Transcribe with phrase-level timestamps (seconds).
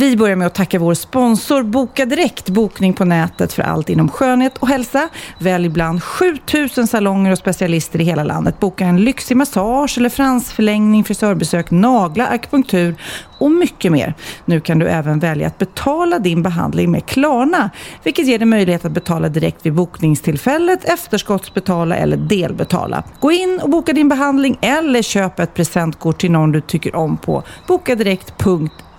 [0.00, 4.08] Vi börjar med att tacka vår sponsor Boka Direkt, bokning på nätet för allt inom
[4.08, 5.08] skönhet och hälsa.
[5.38, 8.60] Välj bland 7000 salonger och specialister i hela landet.
[8.60, 12.94] Boka en lyxig massage eller fransförlängning, frisörbesök, naglar, akupunktur
[13.38, 14.14] och mycket mer.
[14.44, 17.70] Nu kan du även välja att betala din behandling med Klarna,
[18.02, 23.02] vilket ger dig möjlighet att betala direkt vid bokningstillfället, efterskottsbetala eller delbetala.
[23.20, 27.16] Gå in och boka din behandling eller köp ett presentkort till någon du tycker om
[27.16, 28.89] på bokadirekt.se.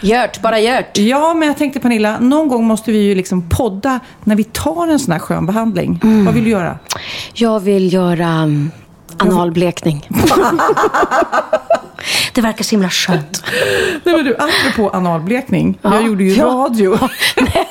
[0.00, 0.98] Gjort, bara gjort.
[0.98, 4.88] Ja, men jag tänkte Pernilla, någon gång måste vi ju liksom podda när vi tar
[4.88, 6.00] en sån här skön behandling.
[6.24, 6.78] Vad vill du göra?
[7.34, 8.70] Jag vill göra um,
[9.18, 10.08] analblekning.
[12.32, 13.44] det verkar så himla skönt.
[14.04, 15.78] Nej men du, apropå analblekning.
[15.82, 16.44] Jag gjorde ju Ja.
[16.46, 16.90] radio.
[17.36, 17.68] Nej,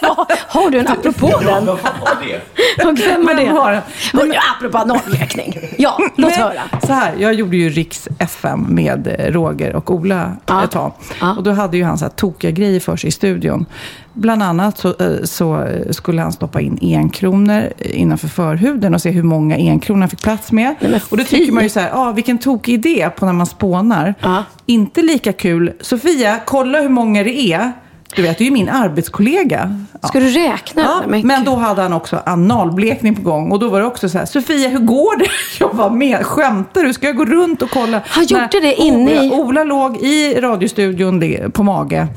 [0.48, 1.70] har du en apropå den?
[1.70, 2.42] Och vem har det?
[2.78, 3.82] Vem har den?
[4.14, 5.60] Hör du, apropå analblekning.
[5.78, 6.62] Ja, låt Nej, höra.
[6.88, 10.64] Så här, jag gjorde ju Riks FM med Roger och Ola Ja.
[10.64, 10.92] ett tag.
[11.22, 11.36] Ja.
[11.38, 13.66] Och då hade ju han så här tokiga grejer för sig i studion.
[14.14, 19.10] Bland annat så, eh, så eh, skulle han stoppa in enkronor innanför förhuden och se
[19.12, 20.76] hur många enkronor han fick plats med.
[21.10, 24.14] och då tycker man ju så här, ah, vilken tokig idé på när man spånar.
[24.22, 24.44] Ja.
[24.66, 25.74] Inte lika kul.
[25.82, 27.72] Sofia, kolla hur många det är.
[28.16, 29.86] Du vet, det är ju min arbetskollega.
[30.02, 30.08] Ja.
[30.08, 30.82] Ska du räkna?
[30.82, 33.52] Ja, Men- då hade han också analblekning på gång.
[33.52, 35.26] Och då var det också så här, Sofia hur går det?
[35.60, 36.94] Jag var med, skämtar du?
[36.94, 38.02] Ska jag gå runt och kolla?
[38.06, 41.24] Han gjorde När det inne i- Ola, låg i radiostudion
[41.54, 42.08] på mage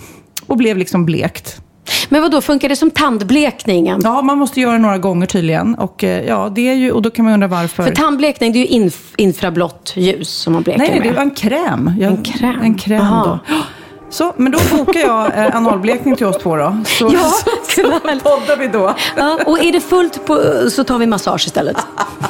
[0.47, 1.60] och blev liksom blekt.
[2.09, 4.00] Men vad då funkar det som tandblekningen?
[4.04, 5.75] Ja, man måste göra några gånger tydligen.
[5.75, 7.82] Och, eh, ja, det är ju, och då kan man undra varför.
[7.82, 11.15] För tandblekning, det är ju inf infrablått ljus som man bleker nej, nej, det med.
[11.15, 11.92] var en kräm.
[12.00, 12.60] Jag, En kräm?
[12.62, 13.38] En kräm Aha.
[13.48, 13.54] då.
[14.10, 16.76] Så, men då bokar jag eh, analblekning till oss två då.
[16.87, 17.31] Så, Ja,
[17.69, 17.91] så, så
[18.22, 18.94] poddar vi då.
[19.16, 20.41] Ja, och är det fullt på,
[20.71, 21.76] så tar vi massage istället.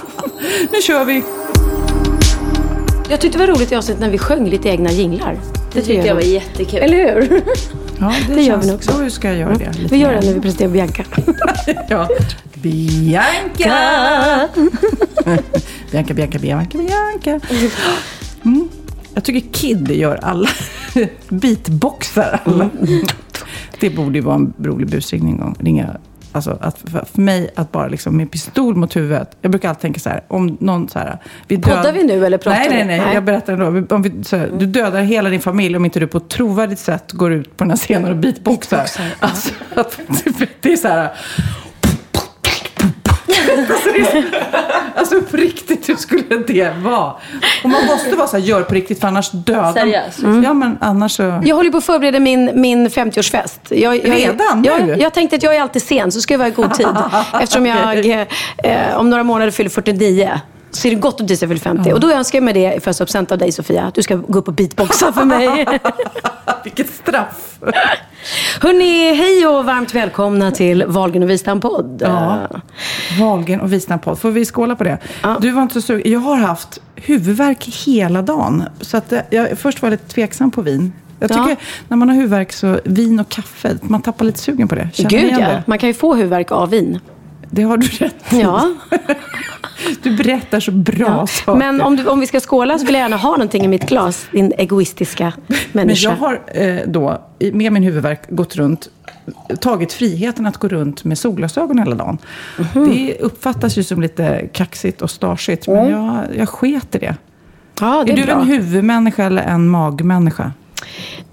[0.73, 1.23] Nu kör vi.
[3.11, 5.39] Jag tyckte det var roligt i avsnittet när vi sjöng lite egna jinglar.
[5.73, 6.79] Det tyckte jag var jättekul.
[6.79, 7.43] Eller hur?
[8.01, 8.93] Ja, det, Det gör vi nog också.
[9.03, 9.79] Då ska jag göra det.
[9.79, 11.05] lite Vi gör det när vi presenterar Bianca.
[11.89, 12.09] Ja.
[12.55, 14.49] Bianca!
[15.91, 17.41] Bianca, Bianca, Bianca, Bianca.
[18.45, 18.69] Mm.
[19.15, 20.49] Jag tycker Kid gör alla
[21.29, 22.41] beatboxar.
[22.45, 22.71] Alla.
[23.81, 25.55] Det borde ju vara en rolig busringning.
[25.59, 25.97] Ringa.
[26.35, 29.37] Alltså att för, mig att bara liksom med pistol mot huvudet.
[29.41, 30.25] Jag brukar alltid tänka så här.
[30.29, 31.19] Om någon så här.
[31.49, 33.15] Vi Poddar vi nu eller pratar nej, nej, nej, Nej.
[33.15, 33.95] Jag berättar ändå.
[33.95, 36.81] Om vi, så här, du dödar hela din familj om inte du på ett trovärdigt
[36.81, 38.77] sätt går ut på den här scenen och beatboxar.
[38.77, 39.15] Beatboxar.
[39.21, 40.01] Alltså, att,
[40.61, 41.13] det är så här.
[43.29, 44.25] Alltså, det är-
[44.97, 47.13] Alltså på riktigt, hur skulle det vara?
[47.65, 50.19] Och man måste vara så här, gör på riktigt för annars dödar Seriöst?
[50.45, 51.43] Ja, men annars så...
[51.45, 53.59] Jag håller på att förbereda min, min 50-årsfest.
[53.69, 54.65] Jag, jag, Redan?
[54.65, 54.97] Jag, Nu?
[55.01, 56.87] jag tänkte att jag är alltid sen, så ska jag vara i god tid.
[57.41, 58.27] Eftersom jag eh,
[58.65, 60.41] eh, om några månader fyller 49.
[60.75, 61.93] Så är det gott om så jag fyller 50.
[61.93, 63.83] Och då önskar jag mig det i födelsedagspresent av dig Sofia.
[63.83, 65.67] Att du ska gå upp och beatboxa för mig.
[66.65, 67.59] Vilket straff!
[68.61, 72.03] Hörni, hej och varmt välkomna till Wahlgren och Wistam-podd.
[72.05, 72.49] Ja.
[73.21, 74.19] Wahlgren och Wistam podd.
[74.19, 74.99] Får vi skåla på det?
[75.23, 75.37] Ja.
[75.41, 76.13] Du var inte så sugen.
[76.13, 78.65] Jag har haft huvudvärk hela dagen.
[78.81, 80.93] Så att eh, jag först var lite tveksam på vin.
[81.21, 81.35] Jag Ja.
[81.47, 84.89] tycker när man har huvudvärk så vin och kaffe, man tappar lite sugen på det.
[84.93, 85.63] Känner Gud ja, det?
[85.67, 87.01] man kan ju få huvudvärk av vin.
[87.55, 88.41] Det har du rätt i.
[88.41, 88.71] Ja.
[90.03, 91.27] Du berättar så bra Ja.
[91.27, 91.59] saker.
[91.59, 93.89] Men om, du, om vi ska skåla så vill jag gärna ha någonting i mitt
[93.89, 94.27] glas.
[94.31, 96.09] Din egoistiska Men människa.
[96.11, 97.21] jag har eh, då,
[97.53, 98.89] med min huvudvärk, gått runt,
[99.61, 102.19] tagit friheten att gå runt med solglasögon hela dagen.
[102.75, 102.89] Mhm.
[102.91, 107.17] Det uppfattas ju som lite kaxigt och stagigt, men jag, jag sket i det.
[107.81, 108.35] ja, det är är, du bra.
[108.41, 110.53] en huvudmänniska eller en magmänniska?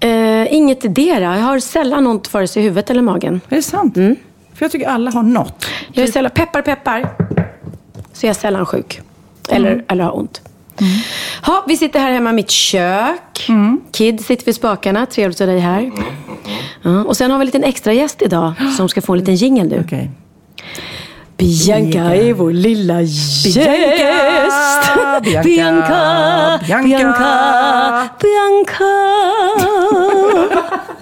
[0.00, 1.36] Eh, inget idera.
[1.38, 3.40] Jag har sällan ont vare sig i huvudet eller magen.
[3.48, 3.96] Är det sant?
[3.96, 4.16] Mm.
[4.54, 5.66] För jag tycker alla har något.
[5.92, 7.08] Jag är sällan, peppar peppar,
[8.12, 9.00] så är jag sällan sjuk.
[9.48, 10.40] Eller, eller har ont.
[11.42, 13.46] Ha, vi sitter här hemma i mitt kök.
[13.92, 15.06] Kid sitter vid spakarna.
[15.06, 15.92] Trevligt att ha dig här.
[16.82, 19.34] Ja, och sen har vi en liten extra gäst idag som ska få en liten
[19.34, 19.82] jingel nu.
[19.86, 20.10] Okej.
[21.36, 23.54] Bianca är vår lilla gäst.
[23.54, 29.01] Bianca, Bianca, Bianca, Bianca, Bianca.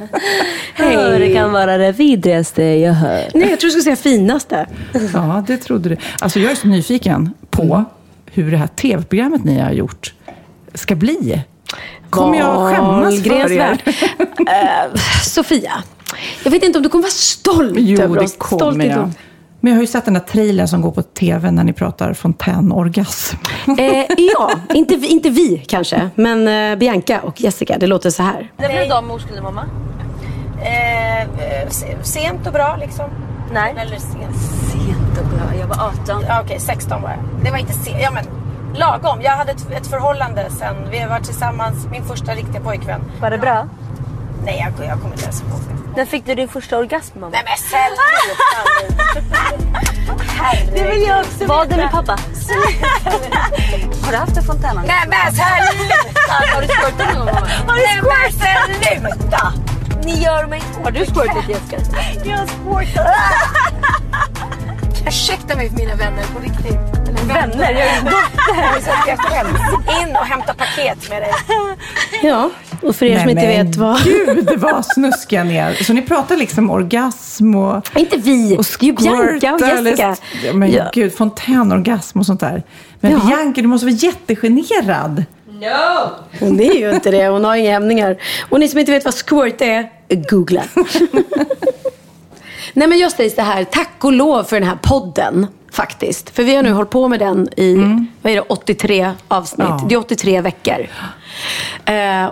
[1.19, 3.25] Det kan vara det vidrigaste jag hör.
[3.35, 4.67] Nej, jag tror du skulle säga finaste.
[5.15, 5.97] Ja, det trodde du.
[6.19, 7.85] Alltså jag är så nyfiken på Mm.
[8.33, 10.15] hur det här tv-programmet ni har gjort
[10.75, 11.43] ska bli.
[12.11, 13.79] Kommer jag skämmas för er?
[14.49, 14.95] Eh,
[15.25, 15.73] Sofia,
[16.45, 18.33] jag vet inte om du kommer vara stolt Jo, över oss.
[18.33, 19.11] det kommer Stolt jag.
[19.61, 22.13] Men jag har ju sett den där trailern som går på tv när ni pratar
[22.15, 23.37] fontänorgasm.
[23.79, 24.05] Eh,
[24.35, 27.77] ja, inte, vi- inte vi kanske, men eh, Bianca och Jessica.
[27.79, 28.51] Det låter så här.
[28.57, 29.65] När blev du av med oskuldsmamma?
[30.63, 31.29] Eh,
[31.69, 33.05] se- sent och bra liksom.
[33.53, 33.75] Nej.
[33.79, 34.37] Eller sent.
[34.73, 35.61] Sent och bra.
[35.61, 36.25] Jag var 18.
[36.29, 37.19] Ja, Okej, 16 var jag.
[37.45, 37.97] Det var inte sent.
[38.03, 38.25] Ja, men
[38.75, 39.19] lagom.
[39.23, 40.75] Jag hade ett, ett förhållande sen.
[40.91, 41.87] Vi har varit tillsammans.
[41.91, 43.01] Min första riktiga pojkvän.
[43.21, 43.69] Var det bra?
[44.45, 45.97] Nej, jag, jag kommer inte ens ihåg det.
[45.97, 47.33] När fick du din första orgasm mamma?
[47.33, 48.03] Nej men sluta.
[50.75, 52.13] Det vill jag också Var det med pappa?
[54.03, 54.87] Har du haft en fontänare?
[54.87, 56.33] Nej men sluta!
[56.55, 57.73] Har du squirtat någon gång mamma?
[57.73, 57.83] Har du
[58.81, 59.53] Nej men sluta!
[60.05, 60.63] Ni gör mig...
[60.85, 61.77] Har du squirtat Jessica?
[62.25, 63.07] Jag har squirtat.
[65.07, 67.00] Ursäkta mig för mina vänner på riktigt.
[67.31, 67.71] Eller Vänner?
[67.73, 70.03] Jag är dotter.
[70.03, 71.31] In och hämta paket med dig.
[72.23, 72.51] Ja,
[72.83, 74.05] och för er som inte vet vad...
[74.05, 75.75] Gud vad snuskiga ni är.
[75.85, 77.89] Så ni pratar liksom orgasm och...
[77.99, 80.17] Inte vi, och det är ju Bianca och eller- Jessica.
[80.45, 80.91] Ja, men Ja.
[80.93, 82.63] gud, fontänorgasm och sånt där.
[83.01, 83.19] Men Ja.
[83.27, 85.25] Bianca, du måste vara jättegenerad.
[86.41, 88.17] Hon är ju inte det, hon har inga hämningar.
[88.49, 89.89] Och ni som inte vet vad squirt är,
[90.31, 90.63] googla.
[92.73, 95.47] Nej men jag säger så här, tack och lov för den här podden.
[95.71, 96.31] Faktiskt.
[96.31, 97.75] För vi har nu hållit på med den i
[98.23, 99.69] vad är det, 83 avsnitt.
[99.69, 99.87] Ja.
[99.89, 100.87] Det är 83 veckor.
[101.85, 102.31] Eh,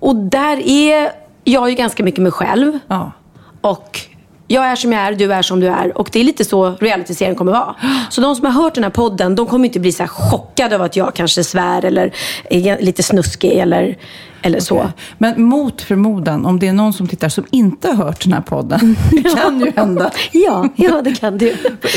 [0.00, 1.12] och där är
[1.44, 2.78] jag ju ganska mycket mig själv.
[2.86, 3.12] Ja.
[3.60, 4.00] Och
[4.46, 5.98] jag är som jag är, du är som du är.
[5.98, 7.74] Och det är lite så realityserien kommer vara.
[8.10, 10.82] Så de som har hört den här podden, de kommer inte bli så chockade av
[10.82, 12.14] att jag kanske svär eller
[12.50, 13.96] är lite snuskig eller,
[14.42, 14.90] eller så.
[15.18, 18.40] Men mot förmodan, om det är någon som tittar som inte har hört den här
[18.40, 20.10] podden, det kan ju hända.
[20.32, 21.46] Ja, ja det kan du.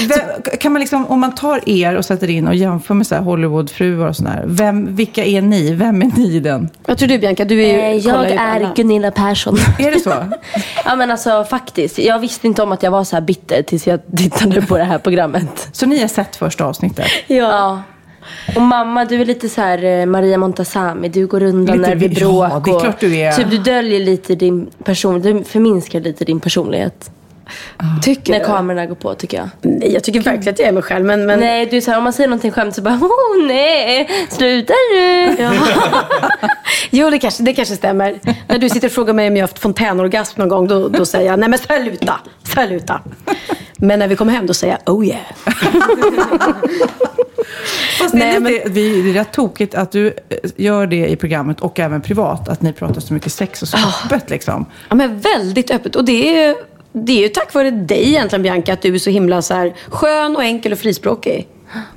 [0.09, 3.15] Vem, kan man liksom, om man tar er och sätter in och jämför med så
[3.15, 5.73] här Hollywoodfruar och sådär, vem, vilka är ni?
[5.73, 6.69] Vem är ni i den?
[6.87, 7.45] Vad tror du Bianca?
[7.45, 7.97] Du är ju, Eh, Jag
[8.31, 8.69] ju på alla.
[8.69, 9.57] är Gunilla Persson.
[9.79, 10.13] Är det så?
[10.85, 11.99] ja men alltså faktiskt.
[11.99, 14.83] Jag visste inte om att jag var så här bitter tills jag tittade på det
[14.83, 15.69] här programmet.
[15.71, 17.05] Så ni har sett första avsnittet?
[17.27, 17.81] Ja.
[18.55, 21.09] Och mamma, du är lite så här eh, Maria Montazami.
[21.09, 22.65] Du går undan Lite när vi- ja, bråk.
[22.65, 23.31] det är klart du är.
[23.31, 25.21] Typ, du döljer lite din person.
[25.21, 27.11] Du förminskar lite din personlighet.
[28.01, 28.45] Tycker När du?
[28.45, 29.49] kamerorna går på tycker jag.
[29.61, 31.05] Nej, jag tycker verkligen att jag är mig själv.
[31.05, 31.39] Men, men...
[31.39, 34.73] Nej, du är så här, om man säger någonting skämt så bara oh nej, sluta
[34.93, 35.35] nu.
[35.39, 35.53] Ja.
[36.89, 38.19] jo, det kanske, det kanske stämmer.
[38.47, 41.05] När du sitter och frågar mig om jag har haft fontänorgasm någon gång, då, då
[41.05, 43.01] säger jag nej men sluta, sluta.
[43.77, 45.21] Men när vi kommer hem, då säger jag oh yeah.
[47.99, 50.13] Fast det Nej, är, lite, vi, det är rätt tokigt att du eh,
[50.55, 53.77] gör det i programmet och även privat, att ni pratar så mycket sex och så
[53.77, 54.65] öppet liksom.
[54.89, 55.95] Ja, men väldigt öppet.
[55.95, 56.55] Och det är,
[56.93, 59.73] det är ju tack vare dig egentligen Bianca, att du är så himla så här,
[59.89, 61.47] skön och enkel och frispråkig.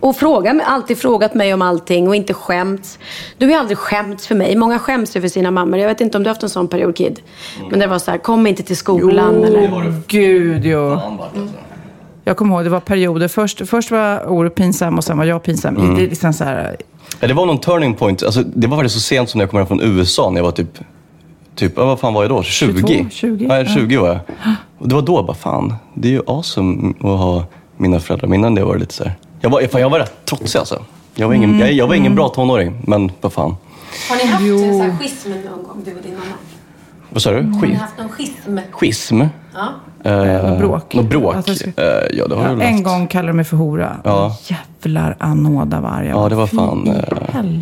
[0.00, 2.98] Och fråga, alltid frågat mig om allting och inte skämts.
[3.38, 4.56] Du har aldrig skämts för mig.
[4.56, 5.78] Många skäms ju för sina mammor.
[5.78, 7.20] Jag vet inte om du har haft en sån period Kid.
[7.70, 9.44] Men det var så här, kom inte till skolan.
[9.44, 9.94] Eller...
[10.06, 11.00] Gud, jo.
[12.24, 13.28] Jag kommer ihåg, det var perioder.
[13.28, 15.94] Först, först var Orup pinsam och sen var jag pinsam.
[15.96, 16.76] Det är liksom så här,
[17.20, 18.22] Ja, det var någon turning point.
[18.22, 20.44] Alltså, det var faktiskt så sent som när jag kom hem från USA när jag
[20.44, 20.78] var typ,
[21.56, 22.42] typ ja, vad fan var jag då?
[22.42, 22.72] 20?
[22.80, 24.18] 22, 20, ja, 20 var jag.
[24.78, 27.44] Och det var då jag bara, fan, det är ju awesome att ha
[27.76, 28.28] mina föräldrar.
[28.28, 29.14] Men innan det var det lite så här.
[29.40, 30.82] Jag var, fan, jag var rätt trotsig alltså.
[31.14, 33.56] Jag var ingen, jag, jag var ingen bra tonåring, men vad fan.
[34.10, 36.24] Har ni haft en sån här schism någon gång, du och din mamma?
[37.10, 37.36] Vad sa du?
[37.42, 38.58] Har ni haft någon schism?
[38.72, 39.22] schism?
[39.54, 39.68] Ja.
[40.10, 40.94] Eh, något bråk.
[40.94, 41.36] Något bråk?
[41.46, 43.96] Jag ska- Eh, ja, det har jag ja, en gång kallade de mig för hora.
[44.04, 44.36] Ja.
[44.46, 46.06] Jävlar anåda varg.
[46.08, 47.52] Ja, det var fan, eh,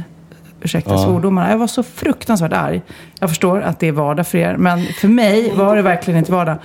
[0.64, 1.50] Ursäkta svordomarna.
[1.50, 2.82] Jag var så fruktansvärt arg.
[3.20, 6.32] Jag förstår att det är vardag för er, men för mig var det verkligen inte
[6.32, 6.56] vardag.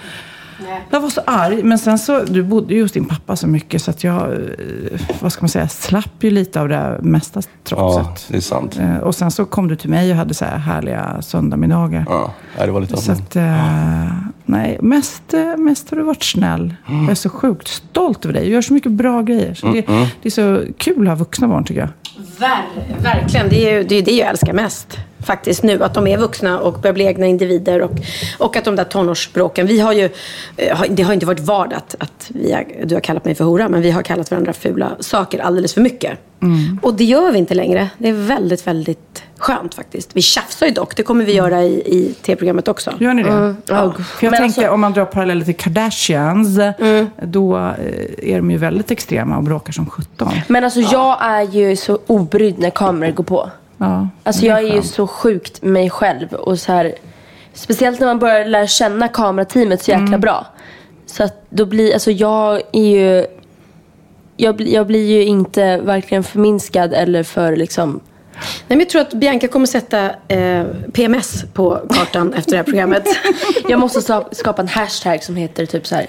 [0.90, 3.82] Jag var så arg, men sen så, du bodde ju hos din pappa så mycket
[3.82, 4.38] så att jag, eh,
[5.22, 8.26] vad ska man säga, slapp ju lite av det mesta Ja, trotset.
[8.32, 8.78] det är sant.
[8.80, 12.06] Eh, Och sen så kom du till mig och hade så här härliga söndagsmiddagar.
[12.10, 14.12] Ja, nej, det var lite Så av att, eh,
[14.46, 15.24] nej, mest,
[15.58, 16.76] mest har du varit snäll.
[16.88, 18.46] Jag är så sjukt stolt över dig.
[18.46, 19.54] Du gör så mycket bra grejer.
[19.54, 19.82] Så det,
[20.22, 21.90] det är så kul att ha vuxna barn tycker jag.
[22.40, 22.62] Ver,
[23.04, 24.98] verkligen, det är ju det, är det jag älskar mest.
[25.24, 25.84] Faktiskt nu.
[25.84, 27.82] Att de är vuxna och börjar bli egna individer.
[27.82, 27.92] Och,
[28.38, 29.68] och att de där tonårsbråken.
[29.68, 30.10] Vi har ju,
[30.58, 33.44] eh, det har inte varit vardag att, att vi har, du har kallat mig för
[33.46, 33.70] hora.
[33.70, 36.20] Men vi har kallat varandra fula saker alldeles för mycket.
[36.42, 36.80] Mm.
[36.82, 37.90] Och det gör vi inte längre.
[37.98, 40.10] Det är väldigt, väldigt skönt faktiskt.
[40.14, 40.96] Vi tjafsar ju dock.
[40.96, 42.94] Det kommer vi göra i, i tv-programmet också.
[43.00, 43.30] Gör ni det?
[43.30, 43.58] Mm.
[43.66, 43.92] Ja.
[43.94, 47.08] För jag Men tänker alltså- om man drar paralleller till Kardashians, Mm.
[47.24, 50.32] då eh, är de ju väldigt extrema och bråkar som 17.
[50.48, 53.50] Men alltså jag är ju så obrydd när kameror går på.
[53.80, 56.94] Ja, Alltså jag är ju så sjukt mig själv och så här.
[57.54, 60.20] Speciellt när man börjar lära känna kamerateamet så jäkla Mm.
[60.22, 60.46] bra.
[61.06, 63.26] Så att då blir, alltså jag är ju
[64.38, 68.00] jag, blir- jag blir ju inte verkligen förminskad eller för liksom
[68.42, 72.64] Nej, men jag tror att Bianca kommer sätta eh, PMS på kartan efter det här
[72.64, 73.04] programmet.
[73.70, 76.08] Jag måste skapa en hashtag som heter typ så här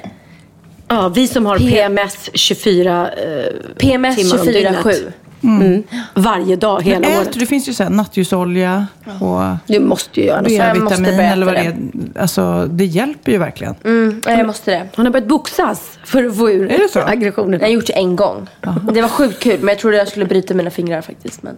[0.89, 3.45] Ja, vi som har P- PMS 24 eh,
[3.79, 5.13] PMS timmar om 24-7.
[5.41, 5.61] Dygnet.
[5.91, 6.03] Mm.
[6.15, 7.29] Varje dag, hela Men året.
[7.29, 8.87] äter, det finns ju så här nattljusolja
[9.21, 10.51] och Du måste ju göra något.
[10.51, 11.77] jag måste B-vitamin börja eller vad det äta
[12.17, 12.21] är.
[12.21, 13.75] Alltså, det hjälper ju verkligen.
[13.85, 14.89] Mm, ja, jag måste det.
[14.97, 17.01] Hon har börjat boxas för att få ur Är det så?
[17.01, 17.53] aggressionen.
[17.61, 18.47] Jag har gjort det en gång.
[18.93, 21.43] Det var sjukt kul men jag trodde jag skulle bryta mina fingrar faktiskt.
[21.43, 21.57] Men...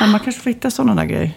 [0.00, 1.30] Ja, man kanske får hitta sådana där grejer.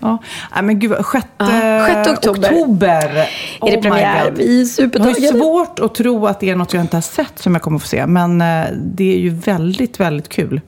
[0.00, 0.18] Ja.
[0.54, 2.48] Nej, men gud, vad- sjätte, Ja, sjätte oktober.
[2.52, 2.88] oktober.
[2.88, 3.26] Är det
[3.60, 4.24] Oh my premiär?
[4.30, 4.38] God.
[4.38, 5.38] Vi är Jag har ju supertaggade.
[5.38, 7.86] svårt att tro att det är något jag inte har sett som jag kommer få
[7.88, 8.06] se.
[8.06, 10.60] Men eh, det är ju väldigt, väldigt kul.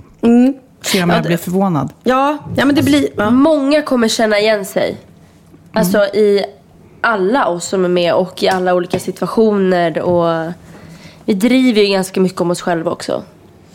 [0.82, 1.92] Se om jag blir förvånad.
[2.04, 3.08] Ja, ja, men det blir...
[3.16, 3.30] Ja.
[3.30, 4.96] Många kommer känna igen sig.
[5.72, 6.44] Alltså i
[7.00, 9.98] alla oss som är med och i alla olika situationer.
[10.02, 10.52] Och
[11.24, 13.22] vi driver ju ganska mycket om oss själva också.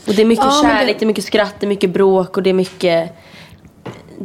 [0.07, 1.05] Och det är mycket Ja, kärlek, det- det...
[1.05, 3.11] är mycket skratt, det är mycket bråk och det är mycket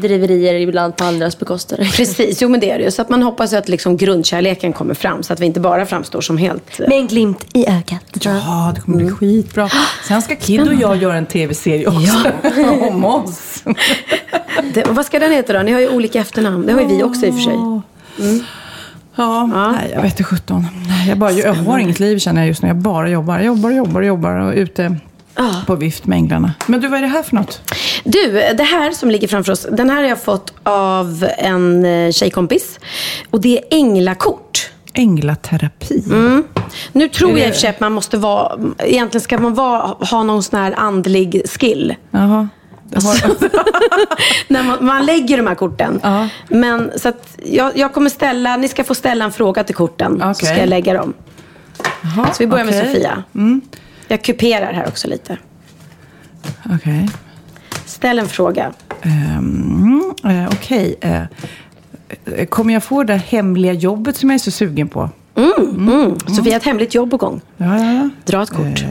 [0.00, 1.80] driverier ibland på andras bekostnad.
[1.96, 2.90] Precis, jo men det är det ju.
[2.90, 5.22] Så att man hoppas att liksom grundkärleken kommer fram.
[5.22, 6.80] Så att vi inte bara framstår som helt...
[6.80, 8.02] eh, Med en glimt i ögat.
[8.20, 9.68] Ja, det kommer bli skitbra.
[10.08, 12.32] Sen ska Kid och jag göra en tv-serie också.
[12.90, 13.64] om oss.
[14.74, 15.58] Det, vad ska den heta då?
[15.58, 16.66] Ni har ju olika efternamn.
[16.66, 17.56] Det har ju vi också i och för sig.
[19.18, 20.66] Ja, nej, jag vet inte sjutton.
[20.88, 22.68] Nej, Jag, bara, jag har inget liv känner jag just nu.
[22.68, 25.00] Jag bara jobbar, jobbar, jobbar, jobbar och är
[25.38, 26.54] ute på vift med änglarna.
[26.66, 27.72] Men du, vad är det här för något?
[28.04, 32.12] Du, det här som ligger framför oss, den här har jag fått av en eh,
[32.12, 32.78] tjejkompis.
[33.30, 34.70] Och det är änglakort.
[34.92, 36.04] Änglaterapi.
[36.92, 39.80] Nu tror jag i och för sig att man måste vara, egentligen ska man vara,
[39.86, 41.94] ha någon sån här andlig skill.
[42.10, 42.48] Jaha.
[42.94, 43.36] Har,
[44.52, 46.00] När man, man lägger de här korten.
[46.02, 46.28] Ja.
[46.48, 47.12] Men så
[47.44, 50.18] jag, jag kommer ställa, ni ska få ställa en fråga till korten.
[50.18, 50.34] Så Okej.
[50.48, 51.14] ska jag lägga dem.
[52.02, 52.94] Jaha, Så vi börjar med okej.
[52.94, 53.22] Sofia.
[54.08, 55.38] Jag kuperar här också lite.
[56.64, 57.08] Okej.
[57.86, 58.72] Ställ en fråga.
[59.02, 60.96] Ehm, eh, Okej.
[61.00, 61.22] eh,
[62.24, 65.10] eh, kommer jag få det hemliga jobbet som jag är så sugen på?
[65.36, 66.18] Mm.
[66.20, 67.40] Sofia har ett hemligt jobb på gång.
[67.56, 68.10] Ja, ja, ja.
[68.24, 68.84] Dra ett kort.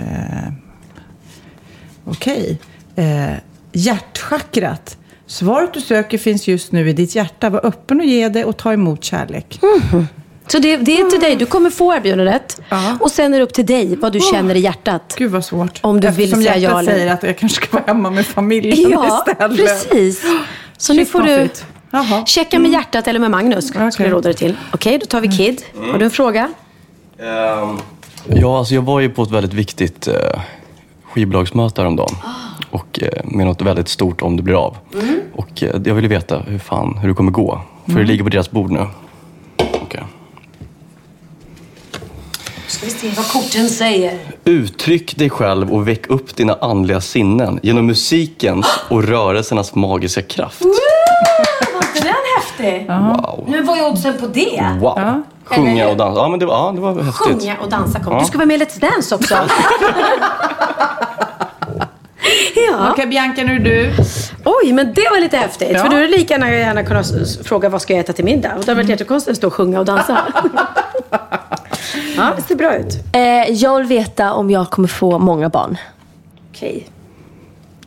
[2.05, 2.59] Okej.
[2.95, 3.33] Eh,
[3.73, 4.97] hjärtchakrat.
[5.27, 7.49] Svaret du söker finns just nu i ditt hjärta.
[7.49, 9.59] Var öppen och ge det och ta emot kärlek.
[10.47, 11.35] Så det, det är till dig.
[11.35, 12.61] Du kommer få erbjudandet.
[12.69, 12.97] Ja.
[12.99, 15.15] Och sen är det upp till dig vad du känner i hjärtat.
[15.17, 15.79] Gud vad svårt.
[15.81, 18.09] Om du vill Eftersom säga hjärtat ja eller- säger att jag kanske ska vara hemma
[18.09, 19.57] med familjen Ja, istället.
[19.57, 20.23] precis.
[20.77, 21.49] Så nu Shit, får vad du.
[21.91, 22.25] Jaha.
[22.25, 23.67] checka med hjärtat eller med Magnus.
[23.67, 24.05] Skulle Okej.
[24.05, 24.55] jag råda dig till.
[24.73, 25.61] Okej, då tar vi Kid.
[25.91, 26.49] Har du en fråga?
[27.19, 27.77] Ehm,
[28.27, 30.13] ja, alltså jag var ju på ett väldigt viktigt eh,
[31.03, 32.15] skivbolagsmöte häromdagen.
[32.71, 34.77] Och eh, med något väldigt stort om det blir av.
[35.33, 37.61] Och eh, jag ville veta hur fan, hur det kommer gå.
[37.85, 38.87] För det ligger på deras bord nu.
[39.81, 40.03] Okej.
[42.75, 44.19] Ska vi se vad korten säger.
[44.43, 50.61] Uttryck dig själv och väck upp dina andliga sinnen genom musikens och rörelsernas magiska kraft.
[50.61, 50.67] Var
[51.87, 52.87] inte den häftig?
[52.87, 53.45] Wow.
[53.47, 54.77] Nu var ju oddsen på det.
[54.79, 55.23] Wow.
[55.45, 56.21] Sjunga och dansa.
[56.21, 57.15] Ja, men det var, ja, det var häftigt.
[57.15, 58.13] Sjunga och dansa kom.
[58.13, 58.19] Ja.
[58.19, 59.35] Du ska vara med i Let's Dance också.
[62.69, 62.91] ja.
[62.91, 63.93] Okej, Bianca, nu är du.
[64.45, 65.71] Oj, men det var lite häftigt.
[65.71, 65.79] Ja.
[65.79, 67.07] För du hade lika gärna, gärna kunnat
[67.43, 68.55] fråga vad ska jag äta till middag?
[68.55, 70.17] Och det hade varit jättekonstigt att stå och sjunga och dansa.
[72.17, 72.97] ja, det ser bra ut.
[73.13, 75.77] Eh, jag vill veta om jag kommer få många barn.
[76.51, 76.87] Okej.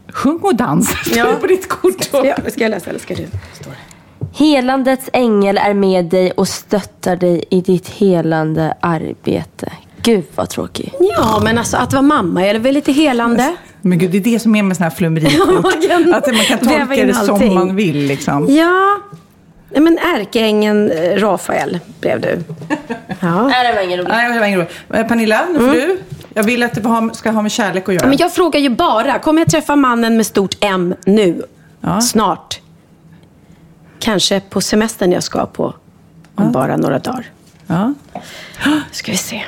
[0.09, 0.95] Sjung och dans.
[1.17, 1.27] Ja.
[1.41, 2.05] på ditt kort.
[2.05, 3.27] Ska, jag, ska jag läsa eller ska du?
[3.61, 3.73] Står.
[4.35, 9.73] Helandets ängel är med dig och stöttar dig i ditt helande arbete.
[10.03, 10.95] Gud vad tråkig.
[11.01, 13.57] Ja, men alltså att vara mamma är väl lite helande?
[13.81, 15.65] Men gud, det är det som är med såna här flummerikort.
[16.15, 18.07] att man kan tolka det som man vill.
[18.07, 18.47] Liksom.
[18.55, 18.99] Ja.
[19.71, 22.39] Nej, men ärkeängeln eh, Rafael blev du.
[23.21, 23.49] Ja.
[23.49, 24.09] Nej, det var ingen rolig.
[24.11, 24.71] Nej, det var ingen rolig.
[24.95, 26.01] Eh, Pernilla, nu får du.
[26.35, 28.07] Jag vill att det ska ha med kärlek att göra.
[28.07, 31.43] Men jag frågar ju bara, kommer jag träffa mannen med stort M nu?
[31.81, 32.01] Ja.
[32.01, 32.61] Snart?
[33.99, 35.75] Kanske på semestern jag ska på
[36.35, 37.27] om bara några dagar.
[37.67, 37.95] Ja.
[38.91, 39.43] Ska vi se.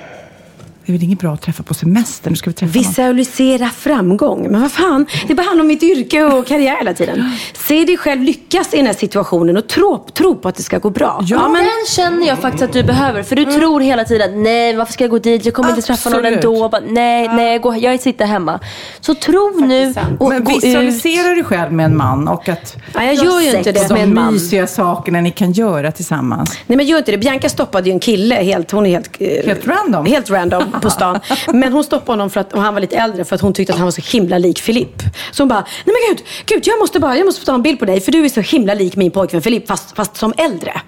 [0.90, 2.32] Det är väl inget bra att träffa på semestern?
[2.32, 2.82] Nu ska vi träffa någon.
[2.88, 4.50] Visualisera framgång.
[4.50, 7.30] Men vad fan, det bara handlar om mitt yrke och karriär hela tiden.
[7.68, 10.78] Se dig själv lyckas i den här situationen och tro, tro på att det ska
[10.78, 11.20] gå bra.
[11.26, 11.62] Ja, men...
[11.64, 13.22] Den känner jag faktiskt att du behöver.
[13.22, 15.44] För du tror hela tiden att nej, varför ska jag gå dit?
[15.44, 16.44] Jag kommer inte träffa någon Absolut.
[16.44, 16.68] ändå.
[16.68, 18.60] Bara, nej, nej, gå, jag sitter hemma.
[19.00, 20.64] Så tro nu och Men gå ut.
[20.64, 23.94] visualisera dig själv med en man och att Ja, jag gör ju inte det de
[23.94, 24.32] med en man.
[24.32, 26.58] mysiga sakerna ni kan göra tillsammans.
[26.66, 27.18] Nej men gör inte det.
[27.18, 29.10] Bianca stoppade ju en kille, helt, hon är helt...
[29.18, 30.06] eh, Helt random.
[30.06, 31.20] Helt random på stan.
[31.52, 33.72] Men hon stoppade honom för att och han var lite äldre för att hon tyckte
[33.72, 35.02] att han var så himla lik Filip.
[35.30, 37.62] Så hon bara, nej men gud, gud jag måste bara, jag måste få ta en
[37.62, 40.34] bild på dig för du är så himla lik min pojkvän Filip fast, fast som
[40.36, 40.80] äldre.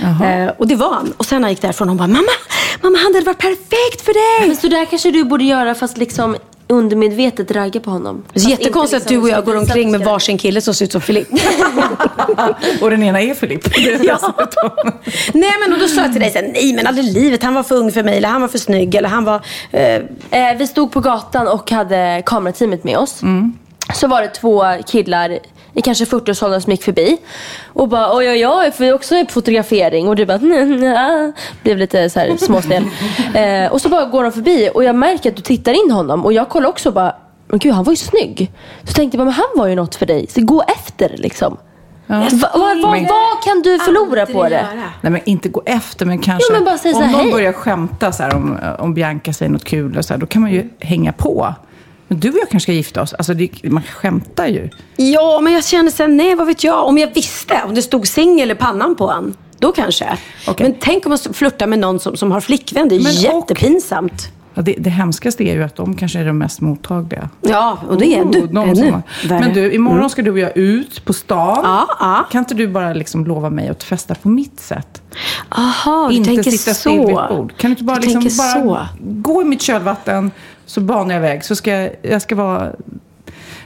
[0.00, 1.12] Eh, och det var han.
[1.16, 2.32] Och sen när han gick därifrån hon bara, mamma,
[2.82, 4.48] mamma han hade varit perfekt för dig.
[4.48, 6.36] Men så där kanske du borde göra fast liksom
[6.68, 8.24] undermedvetet ragga på honom.
[8.32, 10.60] Det är jättekonstigt inte att du och jag liksom går visa omkring med varsin kille
[10.60, 11.28] som ser ut som Filip.
[12.80, 13.64] och den ena är Filip.
[13.74, 14.92] Dessutom.
[15.32, 17.42] nej men och då sa jag till dig så här, nej men aldrig i livet,
[17.42, 19.40] han var för ung för mig eller han var för snygg eller han var...
[19.70, 23.22] Eh, Eh, vi stod på gatan och hade kamerateamet med oss.
[23.22, 23.52] Mm.
[23.94, 25.38] Så var det två killar
[25.74, 27.18] i kanske 40-årsåldern som gick förbi.
[27.72, 30.08] Och bara oj oj oj, för också är fotografering.
[30.08, 31.32] Och du bara nej, nej.
[31.62, 32.84] Blev lite så här småsnäll.
[33.34, 36.24] eh, och så bara går de förbi och jag märker att du tittar in honom.
[36.24, 37.14] Och jag kollar också och bara,
[37.46, 38.52] men gud han var ju snygg.
[38.84, 40.26] Så tänkte jag bara, men han var ju något för dig.
[40.28, 41.56] Så gå efter liksom.
[42.06, 44.66] Va, va, va, Men- vad kan du förlora på det?
[45.00, 47.20] Nej men inte gå efter men kanske Jo, men bara säg så om här, någon
[47.20, 47.32] hej.
[47.32, 50.42] börjar skämta så här, om, om Bianca säger något kul och så här, då kan
[50.42, 51.54] man ju hänga på.
[52.08, 53.12] Men du och jag kanske ska gifta oss.
[53.14, 54.68] Alltså det, man skämtar ju.
[54.96, 56.86] Ja, men jag känner sen, nej vad vet jag.
[56.86, 59.34] Om jag visste, om det stod singel i pannan på han.
[59.58, 60.18] Då kanske.
[60.46, 60.66] Okej.
[60.68, 62.88] Men tänk om man flörtar med någon som, som har flickvän.
[62.88, 64.28] Det är Men och- jättepinsamt.
[64.54, 67.28] Ja, det, det hemskaste är ju att de kanske är de mest mottagliga.
[67.40, 68.46] Ja, och det är Oh, du.
[68.46, 68.90] de ännu
[69.24, 69.40] värre.
[69.40, 71.60] Men du, imorgon ska du och jag ut på stan.
[71.62, 72.26] Ja, ja.
[72.32, 75.02] Kan inte du bara liksom lova mig att festa på mitt sätt?
[75.48, 76.80] Aha, du inte tänker sitta så.
[76.80, 77.52] still vid ett bord.
[77.56, 78.88] Kan du inte bara, Du liksom, bara så.
[79.00, 80.30] gå i mitt kölvatten
[80.68, 81.44] så banar jag iväg.
[81.44, 82.72] Så ska jag, jag ska vara